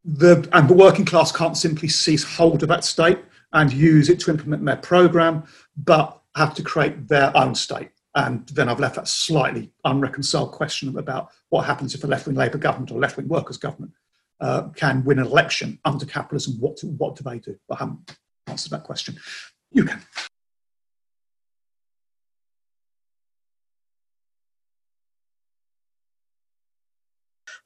the, 0.05 0.49
and 0.53 0.69
the 0.69 0.75
working 0.75 1.05
class 1.05 1.33
can't 1.33 1.57
simply 1.57 1.89
seize 1.89 2.25
hold 2.25 2.63
of 2.63 2.69
that 2.69 2.85
state 2.85 3.19
and 3.53 3.73
use 3.73 4.09
it 4.09 4.21
to 4.21 4.31
implement 4.31 4.65
their 4.65 4.77
program, 4.77 5.45
but 5.77 6.21
have 6.37 6.55
to 6.55 6.63
create 6.63 7.09
their 7.09 7.35
own 7.37 7.55
state. 7.55 7.91
And 8.17 8.49
then 8.51 8.69
I've 8.69 8.81
left 8.81 8.95
that 8.95 9.09
slightly 9.09 9.73
unreconciled 9.85 10.53
question 10.53 10.97
about 10.97 11.31
what 11.49 11.67
happens 11.67 11.95
if 11.95 12.05
a 12.05 12.07
left 12.07 12.27
wing 12.27 12.37
Labour 12.37 12.59
government 12.59 12.93
or 12.93 13.01
left 13.01 13.17
wing 13.17 13.29
workers' 13.29 13.57
government 13.57 13.93
uh, 14.41 14.69
can 14.77 15.05
win 15.05 15.19
an 15.19 15.27
election 15.27 15.79
under 15.85 16.07
capitalism. 16.07 16.55
What, 16.61 16.77
do, 16.77 16.89
what 16.89 17.17
do 17.17 17.25
they 17.25 17.39
do? 17.39 17.57
I 17.71 17.77
haven't 17.77 18.17
answered 18.47 18.71
that 18.71 18.85
question. 18.85 19.17
You 19.73 19.85
can. 19.85 20.01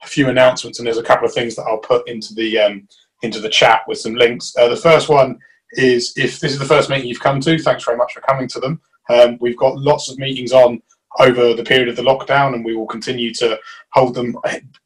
a 0.02 0.06
few 0.06 0.28
announcements, 0.28 0.78
and 0.78 0.86
there's 0.86 0.98
a 0.98 1.02
couple 1.02 1.26
of 1.26 1.34
things 1.34 1.56
that 1.56 1.64
I'll 1.64 1.78
put 1.78 2.08
into 2.08 2.32
the 2.34 2.58
um, 2.58 2.88
into 3.22 3.40
the 3.40 3.48
chat 3.48 3.82
with 3.88 3.98
some 3.98 4.14
links. 4.14 4.54
Uh, 4.56 4.68
the 4.68 4.76
first 4.76 5.08
one 5.08 5.38
is 5.72 6.12
if 6.16 6.40
this 6.40 6.52
is 6.52 6.58
the 6.58 6.64
first 6.64 6.88
meeting 6.88 7.08
you've 7.08 7.20
come 7.20 7.40
to, 7.40 7.58
thanks 7.58 7.84
very 7.84 7.96
much 7.96 8.12
for 8.12 8.20
coming 8.20 8.48
to 8.48 8.60
them. 8.60 8.80
Um, 9.08 9.38
we've 9.40 9.56
got 9.56 9.78
lots 9.78 10.10
of 10.10 10.18
meetings 10.18 10.52
on 10.52 10.82
over 11.18 11.54
the 11.54 11.64
period 11.64 11.88
of 11.88 11.96
the 11.96 12.02
lockdown, 12.02 12.54
and 12.54 12.64
we 12.64 12.76
will 12.76 12.86
continue 12.86 13.32
to 13.34 13.58
hold 13.92 14.14
them 14.14 14.36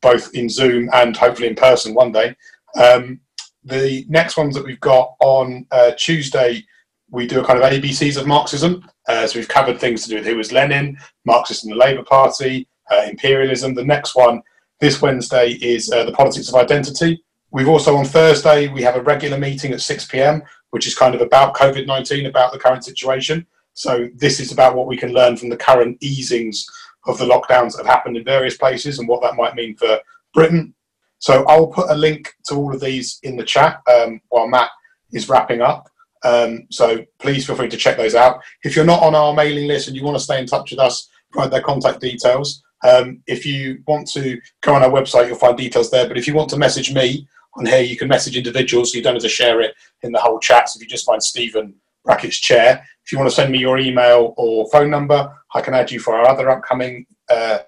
both 0.01 0.35
in 0.35 0.49
Zoom 0.49 0.89
and 0.93 1.17
hopefully 1.17 1.49
in 1.49 1.55
person 1.55 1.95
one 1.95 2.13
day. 2.13 2.35
Um, 2.81 3.21
the 3.65 4.05
next 4.09 4.37
ones 4.37 4.55
that 4.55 4.65
we've 4.65 4.81
got 4.81 5.15
on 5.21 5.67
uh, 5.71 5.93
Tuesday, 5.97 6.65
we 7.11 7.27
do 7.27 7.41
a 7.41 7.45
kind 7.45 7.63
of 7.63 7.71
ABCs 7.71 8.19
of 8.19 8.27
Marxism. 8.27 8.89
Uh, 9.07 9.27
so 9.27 9.39
we've 9.39 9.49
covered 9.49 9.79
things 9.79 10.03
to 10.03 10.09
do 10.09 10.17
with 10.17 10.27
who 10.27 10.37
was 10.37 10.53
Lenin, 10.53 10.97
Marxist 11.25 11.65
and 11.65 11.73
the 11.73 11.77
Labour 11.77 12.05
Party, 12.05 12.67
uh, 12.91 13.03
imperialism. 13.09 13.75
The 13.75 13.85
next 13.85 14.17
one 14.17 14.43
this 14.81 15.01
Wednesday 15.01 15.53
is 15.53 15.91
uh, 15.93 16.05
the 16.05 16.13
politics 16.13 16.49
of 16.49 16.55
identity. 16.55 17.23
We've 17.51 17.69
also 17.69 17.97
on 17.97 18.05
Thursday 18.05 18.69
we 18.69 18.83
have 18.83 18.97
a 18.97 19.03
regular 19.03 19.39
meeting 19.39 19.73
at 19.73 19.81
6 19.81 20.07
p.m., 20.07 20.43
which 20.71 20.87
is 20.87 20.95
kind 20.95 21.15
of 21.15 21.21
about 21.21 21.55
COVID 21.55 21.87
19, 21.87 22.27
about 22.27 22.53
the 22.53 22.59
current 22.59 22.85
situation. 22.85 23.47
So 23.75 24.09
this 24.15 24.41
is 24.41 24.53
about 24.53 24.75
what 24.77 24.87
we 24.87 24.97
can 24.97 25.13
learn 25.13 25.37
from 25.37 25.49
the 25.49 25.57
current 25.57 25.99
easings 26.01 26.67
of 27.07 27.19
the 27.19 27.25
lockdowns 27.25 27.73
that 27.73 27.85
have 27.85 27.95
happened 27.95 28.17
in 28.17 28.25
various 28.25 28.57
places 28.57 28.99
and 28.99 29.09
what 29.09 29.23
that 29.23 29.37
might 29.37 29.55
mean 29.55 29.77
for 29.77 29.99
Britain. 30.35 30.75
So 31.19 31.45
I'll 31.47 31.69
put 31.69 31.91
a 31.91 31.95
link 31.95 32.35
to 32.47 32.55
all 32.55 32.75
of 32.75 32.81
these 32.81 33.19
in 33.23 33.37
the 33.37 33.45
chat 33.45 33.81
um, 33.93 34.21
while 34.29 34.49
Matt 34.49 34.71
is 35.13 35.29
wrapping 35.29 35.61
up. 35.61 35.89
Um, 36.25 36.67
so 36.71 37.05
please 37.19 37.47
feel 37.47 37.57
free 37.57 37.69
to 37.69 37.77
check 37.77 37.97
those 37.97 38.15
out. 38.15 38.41
If 38.63 38.77
you're 38.77 38.85
not 38.85 39.03
on 39.03 39.15
our 39.15 39.35
mailing 39.35 39.67
list 39.67 39.89
and 39.89 39.97
you 39.97 40.05
want 40.05 40.17
to 40.17 40.23
stay 40.23 40.39
in 40.39 40.47
touch 40.47 40.71
with 40.71 40.81
us, 40.81 41.09
provide 41.33 41.51
their 41.51 41.63
contact 41.63 42.01
details. 42.01 42.63
Um, 42.85 43.23
if 43.27 43.47
you 43.47 43.83
want 43.87 44.09
to 44.13 44.41
go 44.61 44.75
on 44.75 44.83
our 44.83 44.91
website, 44.91 45.29
you'll 45.29 45.37
find 45.37 45.57
details 45.57 45.91
there. 45.91 46.07
But 46.07 46.19
if 46.19 46.27
you 46.27 46.35
want 46.35 46.51
to 46.51 46.57
message 46.57 46.93
me 46.93 47.27
on 47.55 47.67
here, 47.67 47.83
you 47.83 47.97
can 47.97 48.09
message 48.09 48.37
individuals. 48.37 48.93
So 48.93 48.99
you 48.99 49.03
don't 49.03 49.15
have 49.15 49.23
to 49.23 49.29
share 49.29 49.61
it 49.61 49.75
in 50.03 50.13
the 50.13 50.21
whole 50.21 50.39
chat. 50.39 50.69
So 50.69 50.79
if 50.79 50.83
you 50.83 50.89
just 50.89 51.07
find 51.07 51.23
Stephen 51.23 51.75
brackets 52.05 52.39
chair, 52.39 52.85
if 53.05 53.13
you 53.13 53.19
want 53.19 53.31
to 53.31 53.35
send 53.35 53.53
me 53.53 53.59
your 53.59 53.79
email 53.79 54.35
or 54.37 54.69
phone 54.71 54.91
number, 54.91 55.33
I 55.55 55.61
can 55.61 55.75
add 55.75 55.91
you 55.91 56.01
for 56.01 56.15
our 56.15 56.29
other 56.29 56.51
upcoming 56.51 57.07
uh, 57.29 57.59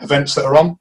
events 0.00 0.34
that 0.34 0.44
are 0.44 0.56
on. 0.56 0.78